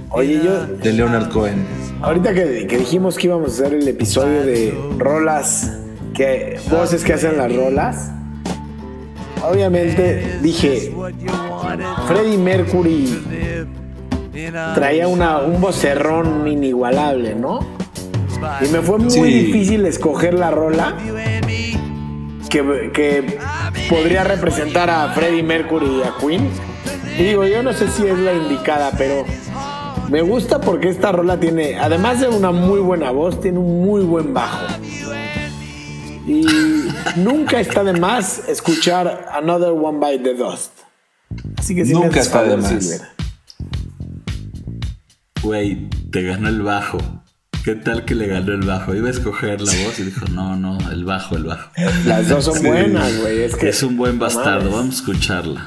Oye, 0.09 0.39
yo, 0.43 0.65
De 0.67 0.93
Leonard 0.93 1.29
Cohen. 1.31 1.63
ahorita 2.01 2.33
que, 2.33 2.67
que 2.67 2.77
dijimos 2.77 3.17
que 3.17 3.27
íbamos 3.27 3.49
a 3.59 3.63
hacer 3.65 3.73
el 3.75 3.87
episodio 3.87 4.43
de 4.45 4.73
rolas, 4.99 5.71
que 6.13 6.59
voces 6.69 7.03
que 7.03 7.13
hacen 7.13 7.37
las 7.37 7.55
rolas, 7.55 8.11
obviamente 9.43 10.39
dije, 10.41 10.91
Freddie 12.07 12.37
Mercury 12.37 13.07
traía 14.75 15.07
una, 15.07 15.39
un 15.39 15.61
vocerrón 15.61 16.47
inigualable, 16.47 17.35
¿no? 17.35 17.59
Y 18.61 18.67
me 18.69 18.81
fue 18.81 18.97
muy 18.97 19.09
Sí. 19.11 19.21
difícil 19.21 19.85
escoger 19.85 20.33
la 20.33 20.51
rola 20.51 20.95
que, 22.49 22.91
que 22.93 23.37
podría 23.89 24.23
representar 24.23 24.89
a 24.89 25.09
Freddie 25.13 25.43
Mercury 25.43 25.85
y 25.99 26.01
a 26.03 26.13
Queen. 26.19 26.49
Y 27.17 27.23
digo, 27.23 27.45
yo 27.45 27.61
no 27.63 27.73
sé 27.73 27.87
si 27.89 28.05
es 28.07 28.17
la 28.17 28.33
indicada, 28.33 28.91
pero 28.97 29.23
me 30.09 30.21
gusta 30.21 30.59
porque 30.59 30.89
esta 30.89 31.11
rola 31.11 31.39
tiene, 31.39 31.79
además 31.79 32.19
de 32.19 32.27
una 32.27 32.51
muy 32.51 32.79
buena 32.79 33.11
voz, 33.11 33.39
tiene 33.39 33.59
un 33.59 33.85
muy 33.85 34.01
buen 34.01 34.33
bajo. 34.33 34.65
Y 36.27 36.45
nunca 37.17 37.59
está 37.59 37.83
de 37.83 37.93
más 37.93 38.47
escuchar 38.47 39.27
Another 39.31 39.69
One 39.71 39.99
Bite 39.99 40.23
the 40.23 40.33
Dust. 40.35 40.71
Así 41.57 41.75
que 41.75 41.85
sí 41.85 41.93
me 41.93 42.01
Nunca 42.05 42.19
está 42.19 42.43
de 42.43 42.57
más. 42.57 43.01
Güey, 45.43 45.89
te 46.11 46.21
ganó 46.23 46.47
el 46.49 46.61
bajo. 46.61 46.97
¿Qué 47.63 47.75
tal 47.75 48.03
que 48.05 48.15
le 48.15 48.27
ganó 48.27 48.53
el 48.53 48.61
bajo? 48.61 48.93
Iba 48.95 49.07
a 49.07 49.11
escoger 49.11 49.61
la 49.61 49.71
voz 49.85 49.99
y 49.99 50.03
dijo, 50.03 50.25
no, 50.31 50.55
no, 50.55 50.77
el 50.91 51.05
bajo, 51.05 51.35
el 51.37 51.45
bajo. 51.45 51.69
Las 52.05 52.27
dos 52.29 52.45
son 52.45 52.55
Sí. 52.55 52.67
buenas, 52.67 53.17
güey. 53.21 53.43
Es 53.43 53.55
que 53.55 53.69
Es 53.69 53.83
un 53.83 53.95
buen 53.97 54.19
bastardo, 54.19 54.69
mames. 54.71 54.73
vamos 54.75 54.95
a 54.95 54.97
escucharla. 54.97 55.65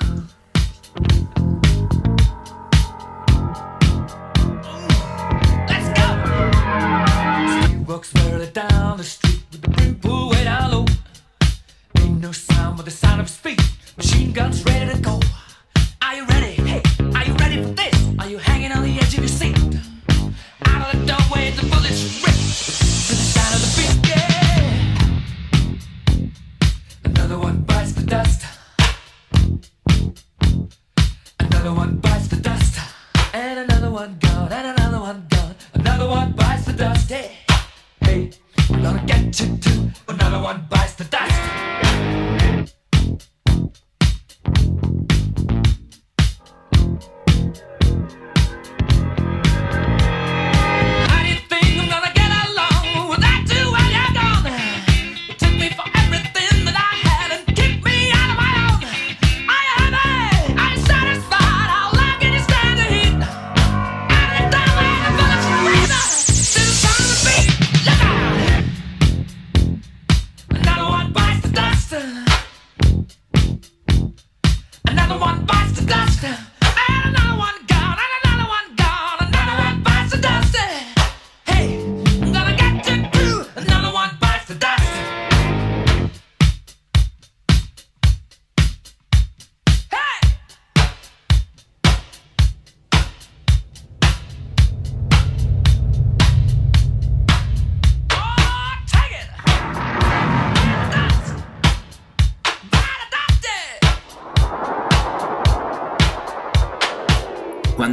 No 12.20 12.32
sound 12.32 12.76
but 12.76 12.84
the 12.86 12.90
sound 12.90 13.20
of 13.20 13.28
feet. 13.30 13.60
Machine 13.96 14.32
guns 14.32 14.64
ready 14.64 14.90
to 14.92 14.98
go. 14.98 15.20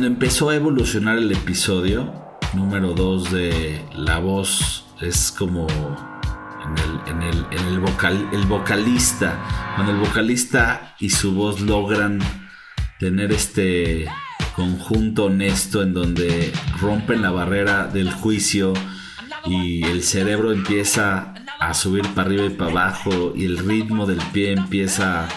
Cuando 0.04 0.16
empezó 0.16 0.50
a 0.50 0.56
evolucionar 0.56 1.18
el 1.18 1.32
episodio 1.32 2.13
número 2.54 2.94
2 2.94 3.32
de 3.32 3.86
La 3.96 4.20
Voz, 4.20 4.84
es 5.00 5.32
como 5.32 5.66
en 7.06 7.22
el, 7.24 7.46
en 7.58 7.68
el, 7.68 7.80
vocal, 7.80 8.28
el 8.34 8.46
vocalista, 8.46 9.39
cuando 9.76 9.94
el 9.94 10.00
vocalista 10.00 10.94
y 11.00 11.10
su 11.10 11.34
voz 11.34 11.62
logran 11.62 12.20
tener 13.00 13.32
este 13.32 14.06
conjunto 14.58 15.28
honesto 15.28 15.82
en 15.82 15.94
donde 15.94 16.52
rompen 16.82 17.22
la 17.22 17.32
barrera 17.32 17.88
del 17.88 18.12
juicio 18.12 18.74
y 19.46 19.86
el 19.86 20.04
cerebro 20.04 20.52
empieza 20.52 21.34
a 21.62 21.74
subir 21.74 22.06
para 22.10 22.28
arriba 22.28 22.44
y 22.44 22.50
para 22.50 22.72
abajo 22.72 23.32
y 23.38 23.46
el 23.46 23.58
ritmo 23.58 24.06
del 24.06 24.20
pie 24.34 24.52
empieza 24.52 25.30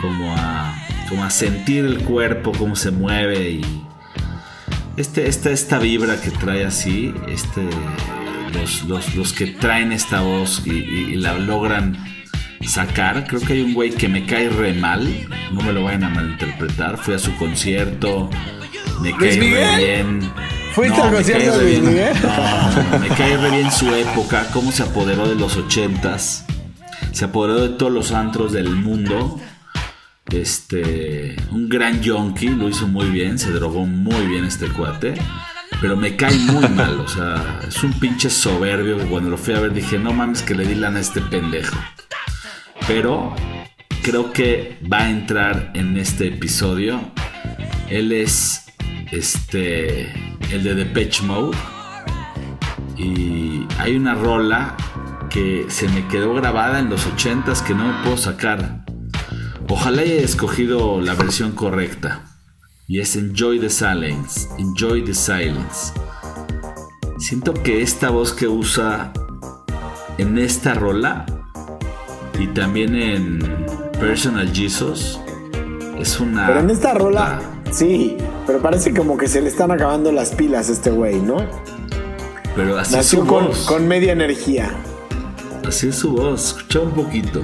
como 0.00 0.34
a, 0.34 0.74
como 1.08 1.22
a 1.22 1.30
sentir 1.30 1.84
el 1.84 2.02
cuerpo, 2.02 2.50
cómo 2.50 2.74
se 2.74 2.90
mueve 2.90 3.48
y 3.48 3.86
este, 4.96 5.28
esta, 5.28 5.50
esta 5.50 5.78
vibra 5.78 6.20
que 6.20 6.30
trae 6.30 6.64
así, 6.64 7.14
este, 7.28 7.62
los, 8.52 8.84
los- 8.84 9.14
los 9.14 9.32
que 9.32 9.46
traen 9.46 9.92
esta 9.92 10.20
voz 10.20 10.62
y, 10.66 10.70
y- 10.70 11.12
y 11.12 11.14
la 11.16 11.34
logran 11.34 11.96
sacar, 12.66 13.26
creo 13.26 13.40
que 13.40 13.54
hay 13.54 13.60
un 13.62 13.74
güey 13.74 13.90
que 13.90 14.08
me 14.08 14.24
cae 14.24 14.48
re 14.48 14.72
mal, 14.72 15.08
no 15.52 15.62
me 15.62 15.72
lo 15.72 15.82
vayan 15.84 16.04
a 16.04 16.08
malinterpretar, 16.10 16.96
fui 16.98 17.14
a 17.14 17.18
su 17.18 17.34
concierto, 17.36 18.30
me 19.00 19.10
¿Luis 19.10 19.20
cae 19.20 19.40
re 19.40 19.76
bien. 19.78 20.32
¿Fuiste 20.72 20.96
No, 20.96 21.04
al 21.04 21.12
concierto 21.14 21.58
de 21.58 21.64
bien. 21.66 21.84
Miguel? 21.86 22.14
No, 22.92 22.98
me 22.98 23.08
cae 23.08 23.36
re 23.36 23.50
bien 23.50 23.70
su 23.72 23.92
época, 23.94 24.46
cómo 24.52 24.70
se 24.72 24.84
apoderó 24.84 25.28
de 25.28 25.34
los 25.34 25.56
ochentas, 25.56 26.44
se 27.10 27.24
apoderó 27.24 27.60
de 27.62 27.70
todos 27.70 27.92
los 27.92 28.12
antros 28.12 28.52
del 28.52 28.70
mundo. 28.70 29.38
Este, 30.30 31.36
un 31.50 31.68
gran 31.68 32.00
yonki, 32.00 32.48
lo 32.48 32.68
hizo 32.68 32.88
muy 32.88 33.10
bien, 33.10 33.38
se 33.38 33.50
drogó 33.50 33.86
muy 33.86 34.26
bien 34.26 34.44
este 34.44 34.68
cuate, 34.68 35.14
pero 35.80 35.96
me 35.96 36.16
cae 36.16 36.38
muy 36.38 36.68
mal, 36.68 37.00
o 37.00 37.08
sea, 37.08 37.60
es 37.66 37.82
un 37.82 37.92
pinche 37.94 38.30
soberbio 38.30 38.98
cuando 39.08 39.30
lo 39.30 39.36
fui 39.36 39.54
a 39.54 39.60
ver 39.60 39.74
dije, 39.74 39.98
no 39.98 40.12
mames 40.12 40.42
que 40.42 40.54
le 40.54 40.64
di 40.66 40.74
lana 40.74 40.98
a 40.98 41.02
este 41.02 41.20
pendejo. 41.20 41.76
Pero 42.86 43.34
creo 44.02 44.32
que 44.32 44.78
va 44.90 45.02
a 45.02 45.10
entrar 45.10 45.70
en 45.74 45.96
este 45.96 46.28
episodio. 46.28 47.00
Él 47.88 48.12
es 48.12 48.66
este 49.10 50.12
el 50.50 50.64
de 50.64 50.74
Depeche 50.74 51.22
Mode 51.22 51.56
y 52.96 53.66
hay 53.78 53.96
una 53.96 54.14
rola 54.14 54.76
que 55.30 55.66
se 55.68 55.88
me 55.88 56.06
quedó 56.08 56.34
grabada 56.34 56.78
en 56.78 56.90
los 56.90 57.06
80s 57.06 57.62
que 57.62 57.74
no 57.74 57.86
me 57.86 58.02
puedo 58.02 58.16
sacar. 58.16 58.81
Ojalá 59.74 60.02
haya 60.02 60.16
escogido 60.16 61.00
la 61.00 61.14
versión 61.14 61.52
correcta. 61.52 62.26
Y 62.86 63.00
es 63.00 63.16
Enjoy 63.16 63.58
the 63.58 63.70
Silence. 63.70 64.46
Enjoy 64.58 65.02
the 65.02 65.14
Silence. 65.14 65.94
Siento 67.16 67.54
que 67.54 67.80
esta 67.80 68.10
voz 68.10 68.34
que 68.34 68.46
usa 68.46 69.14
en 70.18 70.36
esta 70.36 70.74
rola 70.74 71.24
y 72.38 72.48
también 72.48 72.94
en 72.94 73.38
Personal 73.98 74.52
Jesus 74.52 75.18
es 75.98 76.20
una. 76.20 76.48
Pero 76.48 76.60
en 76.60 76.68
esta 76.68 76.92
rola, 76.92 77.40
sí, 77.70 78.18
pero 78.46 78.60
parece 78.60 78.92
como 78.92 79.16
que 79.16 79.26
se 79.26 79.40
le 79.40 79.48
están 79.48 79.70
acabando 79.70 80.12
las 80.12 80.32
pilas 80.32 80.68
a 80.68 80.72
este 80.72 80.90
güey, 80.90 81.18
¿no? 81.18 81.38
Pero 82.54 82.76
así 82.76 82.98
es 82.98 83.06
su 83.06 83.24
con, 83.24 83.46
voz. 83.46 83.64
con 83.64 83.88
media 83.88 84.12
energía. 84.12 84.70
Así 85.66 85.88
es 85.88 85.96
su 85.96 86.12
voz. 86.12 86.58
Escucha 86.58 86.80
un 86.80 86.90
poquito. 86.90 87.42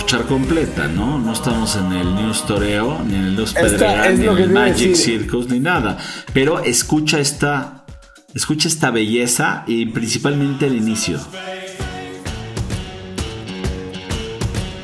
escuchar 0.04 0.26
completa, 0.26 0.86
¿no? 0.86 1.18
No 1.18 1.32
estamos 1.32 1.76
en 1.76 1.90
el 1.92 2.14
News 2.14 2.44
Toreo, 2.46 3.02
ni 3.06 3.14
en 3.14 3.24
el 3.24 3.36
News 3.36 3.54
Pedregal, 3.54 4.12
es 4.12 4.18
ni 4.18 4.26
en 4.26 4.36
el 4.36 4.50
Magic. 4.50 4.94
Circus, 4.96 5.48
ni 5.48 5.60
nada. 5.60 5.96
Pero 6.34 6.62
escucha 6.62 7.18
esta, 7.20 7.84
escucha 8.34 8.68
esta 8.68 8.90
belleza 8.90 9.64
y 9.66 9.86
principalmente 9.86 10.66
el 10.66 10.76
inicio. 10.76 11.18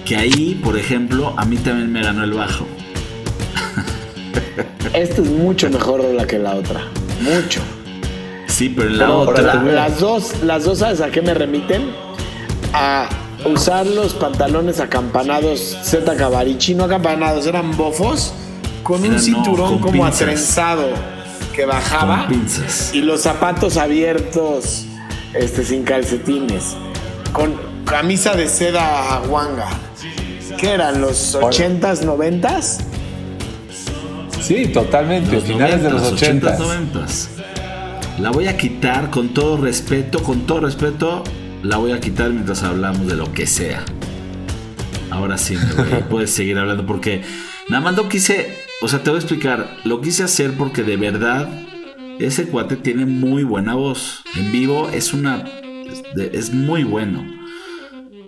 Que 0.06 0.16
ahí, 0.16 0.58
por 0.64 0.78
ejemplo, 0.78 1.34
a 1.36 1.44
mí 1.44 1.56
también 1.58 1.92
me 1.92 2.02
ganó 2.02 2.24
el 2.24 2.32
bajo. 2.32 2.66
Esta 4.94 5.20
es 5.22 5.28
mucho 5.28 5.68
mejor 5.68 6.00
rola 6.02 6.26
que 6.26 6.38
la 6.38 6.54
otra. 6.56 6.80
Mucho. 7.20 7.60
Sí, 8.46 8.70
pero 8.74 8.88
en 8.88 8.98
la 8.98 9.04
Pero 9.06 9.18
otra. 9.18 9.54
la- 9.54 9.62
las 9.72 10.00
dos, 10.00 10.32
las 10.42 10.64
dos, 10.64 10.78
¿sabes 10.78 11.00
a 11.02 11.10
qué 11.10 11.20
me 11.22 11.34
remiten? 11.34 11.90
A 12.72 13.06
usar 13.44 13.86
los 13.86 14.14
pantalones 14.14 14.80
acampanados 14.80 15.78
Z 15.82 16.16
Cabarichi, 16.16 16.74
no 16.74 16.84
acampanados, 16.84 17.46
eran 17.46 17.76
bofos, 17.76 18.32
con 18.82 19.02
un 19.02 19.12
no, 19.12 19.18
cinturón 19.18 19.72
con 19.74 19.80
como 19.80 19.92
pinzas. 19.92 20.22
atrenzado 20.22 20.88
que 21.54 21.64
bajaba 21.64 22.28
y 22.92 23.00
los 23.00 23.22
zapatos 23.22 23.76
abiertos, 23.76 24.86
este, 25.34 25.64
sin 25.64 25.82
calcetines, 25.82 26.76
con 27.32 27.54
camisa 27.84 28.34
de 28.34 28.48
seda 28.48 29.20
guanga. 29.28 29.68
¿Qué 30.58 30.70
eran? 30.70 31.00
¿Los 31.00 31.36
80s, 31.36 32.02
90s? 32.04 32.78
Sí, 34.40 34.66
totalmente. 34.66 35.32
Los 35.32 35.44
finales 35.44 35.82
de 35.82 35.90
los 35.90 36.02
90s, 36.02 36.12
80. 36.12 36.58
90s. 36.58 37.28
La 38.18 38.30
voy 38.30 38.48
a 38.48 38.56
quitar 38.56 39.10
con 39.10 39.32
todo 39.32 39.56
respeto, 39.56 40.22
con 40.22 40.46
todo 40.46 40.60
respeto, 40.60 41.24
la 41.62 41.76
voy 41.76 41.92
a 41.92 42.00
quitar 42.00 42.30
mientras 42.30 42.62
hablamos 42.62 43.06
de 43.06 43.16
lo 43.16 43.32
que 43.32 43.46
sea. 43.46 43.84
Ahora 45.10 45.38
sí, 45.38 45.56
güey, 45.56 46.02
puedes 46.08 46.30
seguir 46.30 46.58
hablando 46.58 46.86
porque 46.86 47.22
nada 47.68 47.82
más 47.82 47.96
lo 47.96 48.08
quise, 48.08 48.64
o 48.82 48.88
sea, 48.88 49.02
te 49.02 49.10
voy 49.10 49.18
a 49.18 49.20
explicar, 49.20 49.76
lo 49.84 50.00
quise 50.00 50.22
hacer 50.22 50.54
porque 50.56 50.82
de 50.82 50.96
verdad 50.96 51.48
ese 52.18 52.46
cuate 52.46 52.76
tiene 52.76 53.06
muy 53.06 53.44
buena 53.44 53.74
voz. 53.74 54.22
En 54.36 54.52
vivo 54.52 54.88
es 54.90 55.12
una 55.12 55.44
es 56.16 56.52
muy 56.52 56.84
bueno. 56.84 57.24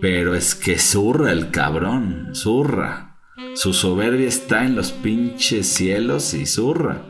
Pero 0.01 0.35
es 0.35 0.55
que 0.55 0.79
zurra 0.79 1.31
el 1.31 1.49
cabrón, 1.49 2.29
zurra. 2.33 3.17
Su 3.55 3.73
soberbia 3.73 4.27
está 4.27 4.65
en 4.65 4.75
los 4.75 4.91
pinches 4.91 5.67
cielos 5.67 6.33
y 6.33 6.45
zurra. 6.45 7.03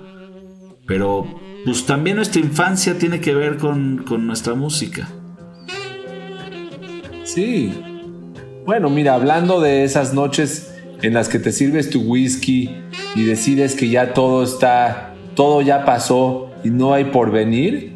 Pero 0.86 1.40
pues 1.66 1.86
también 1.86 2.18
nuestra 2.18 2.42
infancia 2.42 2.98
tiene 2.98 3.22
que 3.22 3.34
ver 3.34 3.58
con, 3.58 4.04
con 4.06 4.28
nuestra 4.28 4.54
música. 4.54 5.10
Sí. 7.24 7.74
Bueno, 8.66 8.90
mira, 8.90 9.14
hablando 9.14 9.62
de 9.62 9.84
esas 9.84 10.14
noches 10.14 10.74
en 11.02 11.14
las 11.14 11.28
que 11.28 11.40
te 11.40 11.52
sirves 11.52 11.90
tu 11.90 12.02
whisky 12.02 12.70
y 13.16 13.24
decides 13.24 13.76
que 13.76 13.90
ya 13.90 14.14
todo 14.14 14.44
está, 14.44 15.14
todo 15.36 15.62
ya 15.62 15.86
pasó 15.86 16.52
y 16.64 16.70
no 16.70 16.94
hay 16.94 17.06
porvenir. 17.06 17.94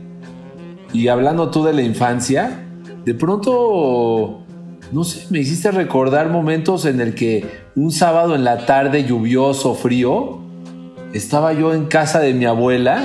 Y 0.94 1.08
hablando 1.08 1.50
tú 1.52 1.64
de 1.64 1.74
la 1.74 1.82
infancia, 1.82 2.66
de 3.06 3.14
pronto, 3.14 4.44
no 4.92 5.04
sé, 5.04 5.26
me 5.30 5.40
hiciste 5.40 5.72
recordar 5.72 6.30
momentos 6.30 6.86
en 6.86 7.00
el 7.00 7.14
que 7.14 7.46
un 7.76 7.92
sábado 7.92 8.36
en 8.36 8.44
la 8.44 8.66
tarde 8.66 9.06
lluvioso, 9.06 9.76
frío, 9.76 10.40
estaba 11.14 11.54
yo 11.54 11.74
en 11.74 11.86
casa 11.86 12.20
de 12.20 12.34
mi 12.34 12.46
abuela 12.46 13.02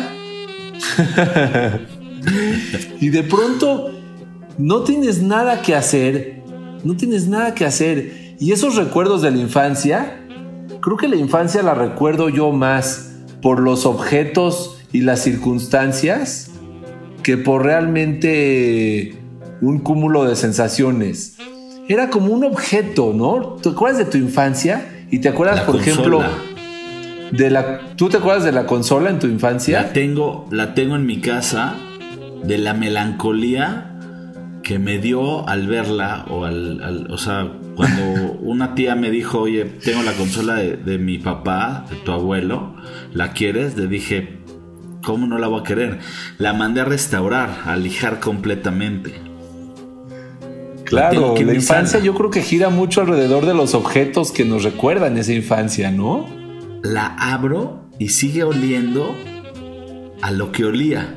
y 3.00 3.08
de 3.10 3.22
pronto 3.22 3.91
no 4.59 4.82
tienes 4.82 5.22
nada 5.22 5.62
que 5.62 5.74
hacer, 5.74 6.42
no 6.84 6.96
tienes 6.96 7.28
nada 7.28 7.55
que 7.55 7.64
hacer. 7.64 8.36
Y 8.38 8.53
esos 8.53 8.76
recuerdos 8.76 9.22
de 9.22 9.30
la 9.30 9.38
infancia, 9.38 10.20
creo 10.80 10.96
que 10.96 11.09
la 11.09 11.16
infancia 11.16 11.62
la 11.62 11.74
recuerdo 11.74 12.28
yo 12.28 12.50
más 12.53 13.16
por 13.40 13.61
los 13.61 13.86
objetos 13.86 14.78
y 14.92 15.00
las 15.00 15.20
circunstancias 15.20 16.50
que 17.22 17.36
por 17.36 17.64
realmente 17.64 19.16
un 19.61 19.78
cúmulo 19.78 20.24
de 20.24 20.36
sensaciones. 20.36 21.36
Era 21.88 22.11
como 22.11 22.32
un 22.32 22.44
objeto, 22.44 23.12
¿no? 23.14 23.57
¿Te 23.62 23.70
acuerdas 23.70 23.98
de 23.98 24.05
tu 24.07 24.18
infancia? 24.18 25.05
Y 25.11 25.18
te 25.18 25.28
acuerdas, 25.28 25.61
La 25.61 25.66
por 25.66 25.76
ejemplo, 25.76 26.20
de 27.32 27.50
la... 27.50 27.94
¿Tú 27.96 28.09
te 28.09 28.16
acuerdas 28.18 28.44
de 28.44 28.53
la 28.53 28.66
consola 28.66 29.11
en 29.11 29.18
tu 29.18 29.26
infancia? 29.26 29.82
La 29.82 29.92
tengo, 29.92 30.46
la 30.50 30.74
tengo 30.74 30.96
en 30.96 31.07
mi 31.07 31.20
casa 31.20 31.74
de 32.44 32.59
la 32.59 32.74
melancolía 32.74 33.91
que 34.62 34.78
me 34.78 34.98
dio 34.98 35.48
al 35.48 35.66
verla 35.66 36.24
o 36.28 36.44
al, 36.44 36.82
al- 36.82 37.10
o 37.10 37.18
sea, 37.18 37.52
cuando 37.74 38.32
una 38.40 38.74
tía 38.74 38.94
me 38.94 39.10
dijo, 39.10 39.40
oye, 39.40 39.64
tengo 39.64 40.02
la 40.02 40.12
consola 40.12 40.54
de, 40.54 40.76
de 40.76 40.98
mi 40.98 41.18
papá, 41.18 41.84
de 41.90 41.96
tu 41.96 42.12
abuelo, 42.12 42.74
¿la 43.12 43.32
quieres? 43.32 43.76
Le 43.76 43.86
dije, 43.88 44.38
¿cómo 45.04 45.26
no 45.26 45.38
la 45.38 45.48
voy 45.48 45.60
a 45.60 45.64
querer? 45.64 45.98
La 46.38 46.52
mandé 46.52 46.80
a 46.80 46.84
restaurar, 46.84 47.62
a 47.64 47.76
lijar 47.76 48.20
completamente. 48.20 49.14
Claro, 50.84 51.34
la 51.36 51.44
mi 51.44 51.54
infancia 51.54 51.92
sala. 51.98 52.04
yo 52.04 52.14
creo 52.14 52.30
que 52.30 52.42
gira 52.42 52.68
mucho 52.68 53.00
alrededor 53.00 53.46
de 53.46 53.54
los 53.54 53.74
objetos 53.74 54.30
que 54.30 54.44
nos 54.44 54.62
recuerdan 54.62 55.16
esa 55.16 55.32
infancia, 55.32 55.90
¿no? 55.90 56.26
La 56.82 57.06
abro 57.18 57.88
y 57.98 58.08
sigue 58.10 58.44
oliendo 58.44 59.14
a 60.20 60.30
lo 60.32 60.52
que 60.52 60.64
olía. 60.66 61.14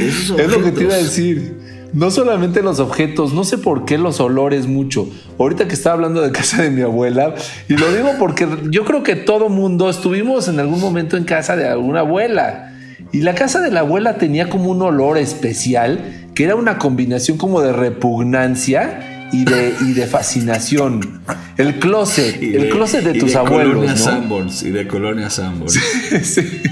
Es 0.00 0.28
lo 0.28 0.62
que 0.62 0.72
te 0.72 0.82
iba 0.84 0.94
a 0.94 0.98
decir. 0.98 1.56
No 1.92 2.10
solamente 2.10 2.62
los 2.62 2.80
objetos, 2.80 3.34
no 3.34 3.44
sé 3.44 3.58
por 3.58 3.84
qué 3.84 3.98
los 3.98 4.18
olores 4.18 4.66
mucho. 4.66 5.08
Ahorita 5.38 5.68
que 5.68 5.74
estaba 5.74 5.94
hablando 5.94 6.22
de 6.22 6.32
casa 6.32 6.62
de 6.62 6.70
mi 6.70 6.80
abuela, 6.80 7.34
y 7.68 7.74
lo 7.74 7.92
digo 7.92 8.12
porque 8.18 8.48
yo 8.70 8.84
creo 8.84 9.02
que 9.02 9.14
todo 9.14 9.50
mundo 9.50 9.90
estuvimos 9.90 10.48
en 10.48 10.58
algún 10.58 10.80
momento 10.80 11.18
en 11.18 11.24
casa 11.24 11.54
de 11.54 11.68
alguna 11.68 12.00
abuela. 12.00 12.72
Y 13.12 13.20
la 13.20 13.34
casa 13.34 13.60
de 13.60 13.70
la 13.70 13.80
abuela 13.80 14.16
tenía 14.16 14.48
como 14.48 14.70
un 14.70 14.80
olor 14.80 15.18
especial, 15.18 16.30
que 16.34 16.44
era 16.44 16.56
una 16.56 16.78
combinación 16.78 17.36
como 17.36 17.60
de 17.60 17.74
repugnancia 17.74 19.28
y 19.32 19.44
de, 19.44 19.74
y 19.82 19.92
de 19.92 20.06
fascinación. 20.06 21.20
El 21.58 21.78
closet, 21.78 22.42
el 22.42 22.70
closet 22.70 23.04
de 23.04 23.18
tus 23.18 23.32
de 23.32 23.38
abuelos. 23.38 23.74
Colonia 23.74 23.92
¿no? 23.92 23.98
Sanborns, 23.98 24.62
y 24.62 24.70
de 24.70 24.86
Colonia 24.88 25.28
Sanborns. 25.28 25.78
Sí. 26.22 26.62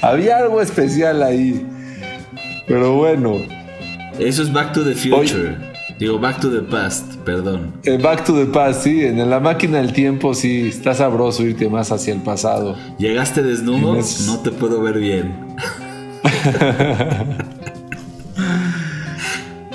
Había 0.00 0.38
algo 0.38 0.62
especial 0.62 1.22
ahí. 1.22 1.66
Pero 2.66 2.94
bueno, 2.96 3.36
Eso 4.18 4.42
es 4.42 4.52
Back 4.52 4.72
to 4.72 4.82
the 4.84 4.94
Future. 4.94 5.56
Digo, 5.98 6.18
Back 6.18 6.40
to 6.40 6.50
the 6.50 6.60
Past, 6.60 7.14
perdón. 7.24 7.72
eh, 7.84 7.96
Back 7.96 8.24
to 8.24 8.34
the 8.34 8.44
Past, 8.46 8.82
sí, 8.84 9.02
en 9.04 9.30
la 9.30 9.40
máquina 9.40 9.78
del 9.78 9.92
tiempo 9.94 10.34
sí, 10.34 10.68
está 10.68 10.94
sabroso 10.94 11.42
irte 11.42 11.68
más 11.70 11.90
hacia 11.92 12.12
el 12.12 12.20
pasado. 12.20 12.76
Llegaste 12.98 13.42
desnudo, 13.42 13.96
no 14.26 14.38
te 14.40 14.50
puedo 14.50 14.80
ver 14.82 14.98
bien. 14.98 15.34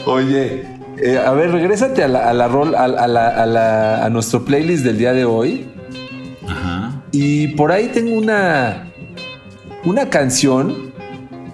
Oye, 0.06 0.64
eh, 0.98 1.18
a 1.24 1.32
ver, 1.32 1.52
regrésate 1.52 2.04
a, 2.04 2.08
la, 2.08 2.30
a, 2.30 2.34
la 2.34 2.48
rol- 2.48 2.76
a, 2.76 2.84
a 2.86 3.08
la- 3.08 3.28
a 3.30 3.46
la- 3.46 4.06
a 4.06 4.10
nuestro 4.10 4.44
playlist 4.46 4.84
del 4.84 4.98
día 4.98 5.14
de 5.14 5.26
hoy. 5.26 5.68
Ajá. 6.48 7.02
Y 7.12 7.50
por 7.50 7.72
ahí 7.72 7.88
tengo 7.94 8.16
una, 8.18 8.92
una 9.86 10.10
canción 10.10 10.91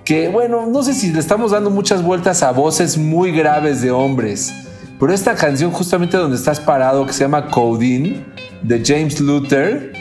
que, 0.08 0.30
bueno, 0.30 0.66
no 0.68 0.84
sé 0.84 0.94
si 0.94 1.12
le 1.12 1.20
estamos 1.20 1.52
dando 1.52 1.70
muchas 1.70 2.02
vueltas 2.02 2.42
a 2.42 2.52
voces 2.52 2.98
muy 2.98 3.32
graves 3.34 3.82
de 3.82 3.92
hombres, 3.92 4.54
pero 5.00 5.14
esta 5.14 5.36
canción 5.36 5.70
justamente 5.72 6.16
donde 6.16 6.38
estás 6.38 6.62
parado, 6.62 7.06
que 7.06 7.12
se 7.12 7.26
llama 7.26 7.48
Codeine, 7.50 8.24
de 8.62 8.82
James 8.86 9.20
Luther, 9.20 9.92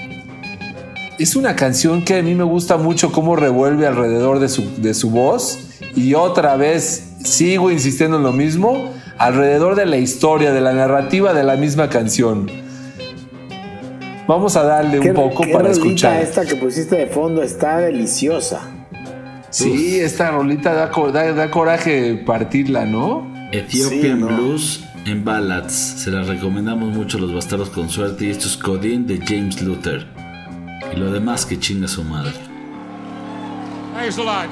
es 1.18 1.34
una 1.34 1.56
canción 1.56 2.04
que 2.04 2.18
a 2.18 2.22
mí 2.22 2.34
me 2.36 2.44
gusta 2.44 2.76
mucho 2.76 3.10
cómo 3.10 3.34
revuelve 3.34 3.86
alrededor 3.86 4.38
de 4.38 4.48
su, 4.48 4.80
de 4.80 4.94
su 4.94 5.10
voz 5.10 5.58
y 5.96 6.14
otra 6.14 6.56
vez 6.56 7.14
sigo 7.24 7.70
insistiendo 7.72 8.18
en 8.18 8.22
lo 8.22 8.32
mismo, 8.32 8.92
alrededor 9.18 9.74
de 9.74 9.86
la 9.86 9.96
historia, 9.96 10.52
de 10.52 10.60
la 10.60 10.72
narrativa 10.72 11.32
de 11.32 11.42
la 11.42 11.56
misma 11.56 11.88
canción. 11.88 12.48
Vamos 14.28 14.56
a 14.56 14.62
darle 14.62 15.00
¿Qué- 15.00 15.08
un 15.10 15.14
poco 15.16 15.42
qué 15.42 15.52
para 15.52 15.70
escuchar. 15.70 16.20
esta 16.20 16.44
que 16.44 16.54
pusiste 16.56 16.96
de 16.96 17.06
fondo 17.06 17.42
está 17.42 17.78
deliciosa. 17.78 18.70
Sí, 19.64 19.98
esta 20.00 20.30
rolita 20.30 20.72
da, 20.74 20.90
da- 21.12 21.32
da 21.32 21.50
coraje 21.50 22.14
partirla, 22.26 22.84
¿no? 22.84 23.26
Ethiopian 23.52 24.18
Sí, 24.18 24.24
no. 24.24 24.26
Blues 24.26 24.84
en 25.06 25.24
Ballads. 25.24 25.72
Se 25.72 26.10
las 26.10 26.26
recomendamos 26.26 26.94
mucho 26.94 27.16
a 27.16 27.20
los 27.20 27.32
bastardos 27.34 27.70
con 27.70 27.88
suerte. 27.88 28.26
Y 28.26 28.30
esto 28.30 28.46
es 28.48 28.56
Codín 28.56 29.06
de 29.06 29.18
James 29.24 29.62
Luther. 29.62 30.06
Y 30.94 30.96
lo 30.98 31.10
demás 31.10 31.46
que 31.46 31.58
chinga 31.58 31.88
su 31.88 32.04
madre. 32.04 32.32
Thanks 33.94 34.18
a 34.18 34.22
lot, 34.24 34.50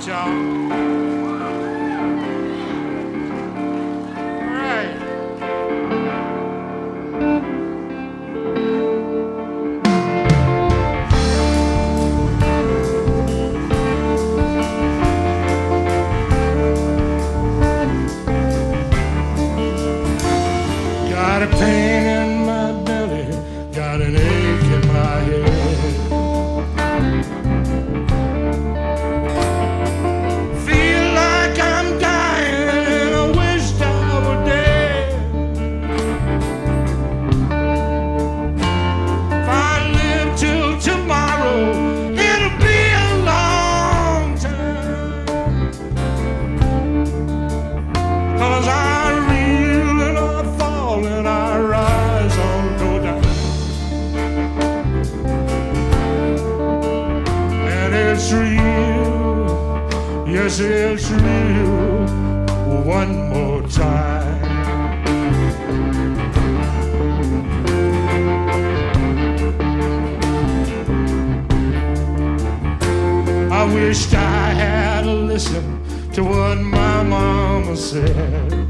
said. 77.94 78.63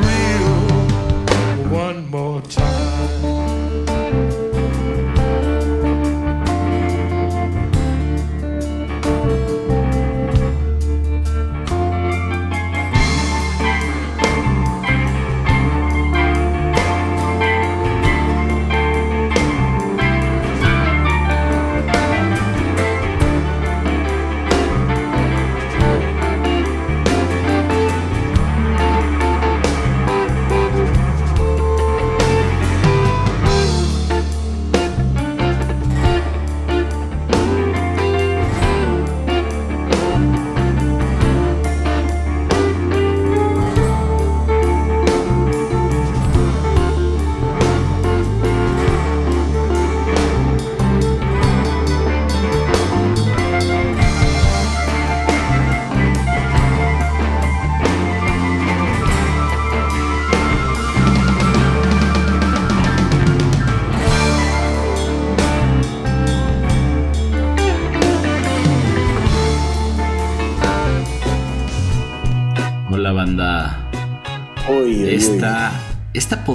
rain 0.00 0.31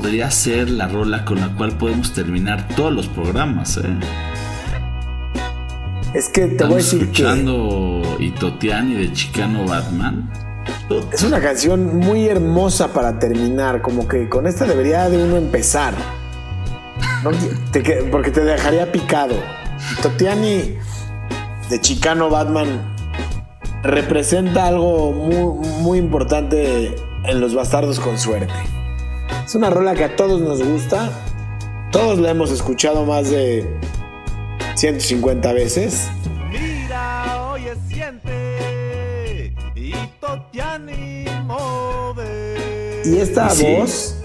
podría 0.01 0.29
ser 0.29 0.69
la 0.69 0.87
rola 0.87 1.25
con 1.25 1.39
la 1.39 1.49
cual 1.55 1.71
podemos 1.71 2.13
terminar 2.13 2.67
todos 2.75 2.93
los 2.93 3.07
programas. 3.07 3.77
¿eh? 3.77 3.81
Es 6.13 6.29
que 6.29 6.41
te 6.47 6.63
voy 6.65 6.75
a 6.75 6.77
Estamos 6.77 6.77
decir 6.77 6.99
que 6.99 7.05
escuchando 7.23 8.01
Itotiani 8.19 8.93
de 8.95 9.11
Chicano 9.13 9.65
Batman. 9.65 10.31
es 11.11 11.23
una 11.23 11.39
canción 11.41 11.97
muy 11.97 12.27
hermosa 12.27 12.93
para 12.93 13.17
terminar. 13.19 13.81
Como 13.81 14.07
que 14.07 14.29
con 14.29 14.45
esta 14.47 14.65
debería 14.65 15.09
de 15.09 15.17
uno 15.23 15.35
empezar. 15.37 15.93
No, 17.23 17.31
te 17.71 17.81
que- 17.83 18.07
porque 18.11 18.29
te 18.31 18.41
dejaría 18.43 18.91
picado. 18.91 19.35
Totiani 20.01 20.75
de 21.69 21.81
Chicano 21.81 22.29
Batman 22.29 22.95
representa 23.83 24.67
algo 24.67 25.11
muy, 25.11 25.67
muy 25.81 25.97
importante 25.99 26.95
en 27.25 27.41
los 27.41 27.53
bastardos 27.55 27.99
con 27.99 28.17
suerte. 28.17 28.53
Es 29.47 29.55
una 29.55 29.69
rola 29.69 29.93
que 29.95 30.03
a 30.03 30.15
todos 30.15 30.41
nos 30.41 30.61
gusta. 30.61 31.09
Todos 31.91 32.19
la 32.19 32.31
hemos 32.31 32.51
escuchado 32.51 33.05
más 33.05 33.29
de 33.29 33.65
150 34.75 35.53
veces. 35.53 36.09
Mira, 36.51 37.49
oye, 37.51 37.73
siente 37.87 39.53
y 39.75 39.93
Totiani 40.19 41.25
move. 41.45 43.01
Y 43.05 43.17
esta 43.19 43.49
Sí. 43.49 43.65
voz, 43.77 44.17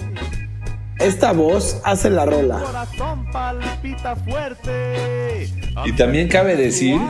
esta 0.99 1.33
voz 1.33 1.81
hace 1.85 2.11
la 2.11 2.27
rola. 2.27 2.59
Corazón 2.59 3.27
palpita 3.31 4.17
fuerte. 4.17 5.49
Y 5.85 5.93
también 5.93 6.27
cabe 6.29 6.57
decir 6.57 7.01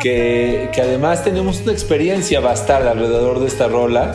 que, 0.00 0.70
que 0.74 0.80
además 0.80 1.22
tenemos 1.22 1.60
una 1.60 1.72
experiencia 1.72 2.40
bastarda 2.40 2.92
alrededor 2.92 3.38
de 3.40 3.46
esta 3.48 3.68
rola, 3.68 4.14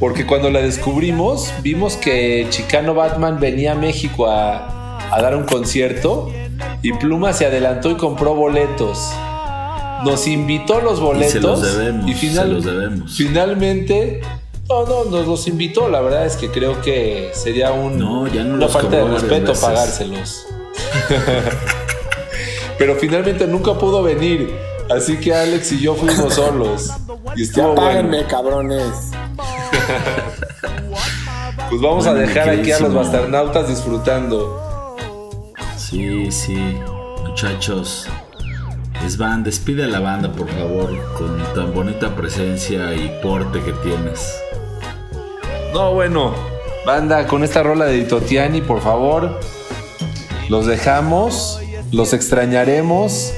porque 0.00 0.26
cuando 0.26 0.50
la 0.50 0.60
descubrimos 0.60 1.52
vimos 1.62 1.96
que 1.96 2.46
Chicano 2.50 2.94
Batman 2.94 3.38
venía 3.40 3.72
a 3.72 3.74
México 3.74 4.26
a, 4.28 4.98
a 5.14 5.22
dar 5.22 5.34
un 5.36 5.44
concierto 5.44 6.30
y 6.82 6.92
Pluma 6.92 7.32
se 7.32 7.46
adelantó 7.46 7.90
y 7.90 7.96
compró 7.96 8.34
boletos. 8.34 9.10
Nos 10.04 10.28
invitó 10.28 10.80
los 10.80 11.00
boletos 11.00 11.28
Y 11.30 11.32
se 11.32 11.40
los 11.40 11.62
debemos, 11.76 12.08
y 12.08 12.14
final- 12.14 12.46
se 12.46 12.52
los 12.52 12.64
debemos. 12.64 13.16
finalmente... 13.16 14.20
No, 14.68 14.84
no, 14.84 15.04
nos 15.06 15.26
los 15.26 15.48
invitó. 15.48 15.88
La 15.88 16.00
verdad 16.02 16.26
es 16.26 16.36
que 16.36 16.50
creo 16.50 16.80
que 16.82 17.30
sería 17.32 17.72
un, 17.72 17.98
No, 17.98 18.28
ya 18.28 18.44
no 18.44 18.50
una 18.54 18.64
los 18.66 18.72
falta 18.72 18.96
de 18.98 19.04
respeto 19.08 19.52
veces. 19.52 19.64
pagárselos. 19.64 20.46
Pero 22.78 22.94
finalmente 22.96 23.46
nunca 23.46 23.74
pudo 23.74 24.02
venir. 24.02 24.54
Así 24.90 25.16
que 25.18 25.34
Alex 25.34 25.72
y 25.72 25.80
yo 25.80 25.94
fuimos 25.94 26.34
solos. 26.34 26.90
Y 27.34 27.40
Ya 27.40 27.44
estuvo 27.44 27.74
páguenme, 27.74 28.18
bueno. 28.18 28.28
cabrones. 28.28 28.92
Pues 31.68 31.82
vamos 31.82 32.06
a 32.06 32.14
dejar 32.14 32.48
aquí 32.48 32.72
a 32.72 32.80
los 32.80 32.94
bastardautas 32.94 33.68
disfrutando. 33.68 35.54
Sí, 35.76 36.30
sí, 36.30 36.76
muchachos. 37.26 38.08
Svan, 39.06 39.44
despide 39.44 39.84
a 39.84 39.88
la 39.88 40.00
banda, 40.00 40.32
por 40.32 40.48
favor, 40.48 40.90
con 41.14 41.42
tan 41.54 41.72
bonita 41.74 42.14
presencia 42.14 42.94
y 42.94 43.20
porte 43.22 43.60
que 43.60 43.72
tienes. 43.72 44.40
No, 45.72 45.92
bueno, 45.94 46.34
banda, 46.86 47.26
con 47.26 47.44
esta 47.44 47.62
rola 47.62 47.84
de 47.84 48.02
Totiani, 48.02 48.60
por 48.60 48.80
favor, 48.80 49.38
los 50.48 50.66
dejamos, 50.66 51.60
los 51.92 52.12
extrañaremos 52.12 53.32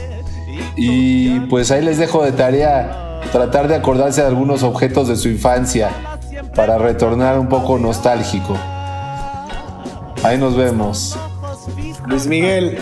y 0.77 1.41
pues 1.41 1.71
ahí 1.71 1.83
les 1.83 1.99
dejo 1.99 2.25
de 2.25 2.33
tarea 2.33 3.21
tratar 3.33 3.69
de 3.69 3.77
acordarse 3.77 4.23
de 4.23 4.29
algunos 4.29 4.63
objetos 4.63 5.09
de 5.09 5.17
su 5.17 5.29
infancia 5.29 5.91
para 6.61 6.77
retornar 6.77 7.39
un 7.39 7.49
poco 7.49 7.79
nostálgico. 7.79 8.55
Ahí 10.23 10.37
nos 10.37 10.55
vemos. 10.55 11.19
Luis 12.07 12.27
Miguel, 12.27 12.79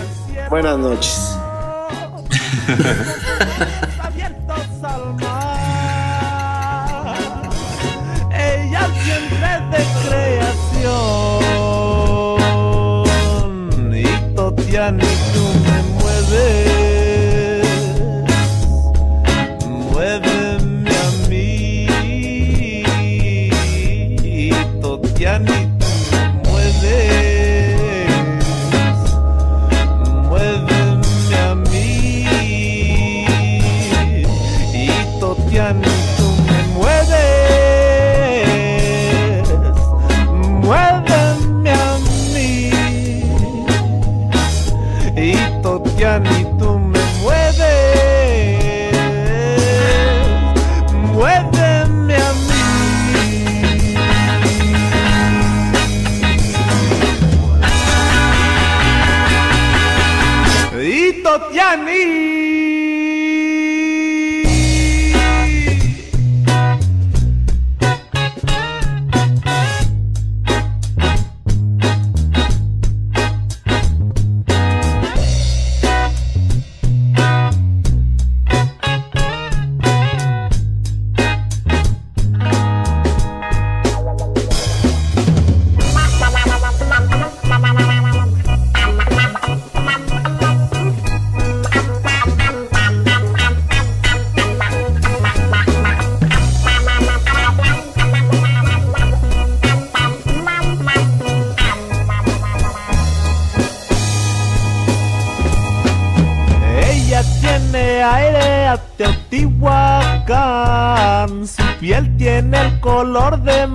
buenas 0.50 0.76
noches. 0.80 1.38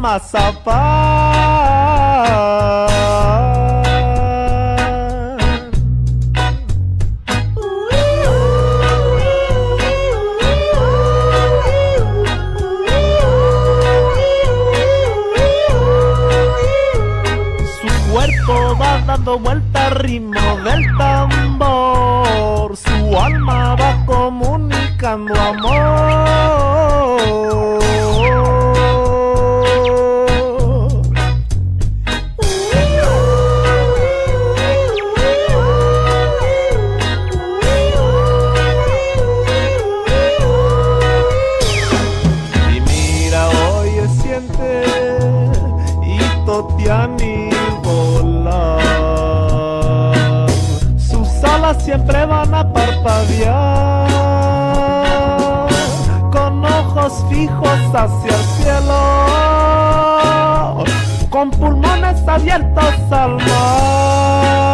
massa 0.03 0.51
siempre 52.13 52.25
van 52.27 52.53
a 52.53 52.63
parpadear 52.71 54.07
con 56.31 56.63
ojos 56.63 57.25
fijos 57.29 57.79
hacia 57.93 58.35
el 58.35 58.43
cielo, 58.55 58.99
con 61.29 61.49
pulmones 61.51 62.27
abiertos 62.27 63.11
al 63.11 63.37
mar. 63.37 64.72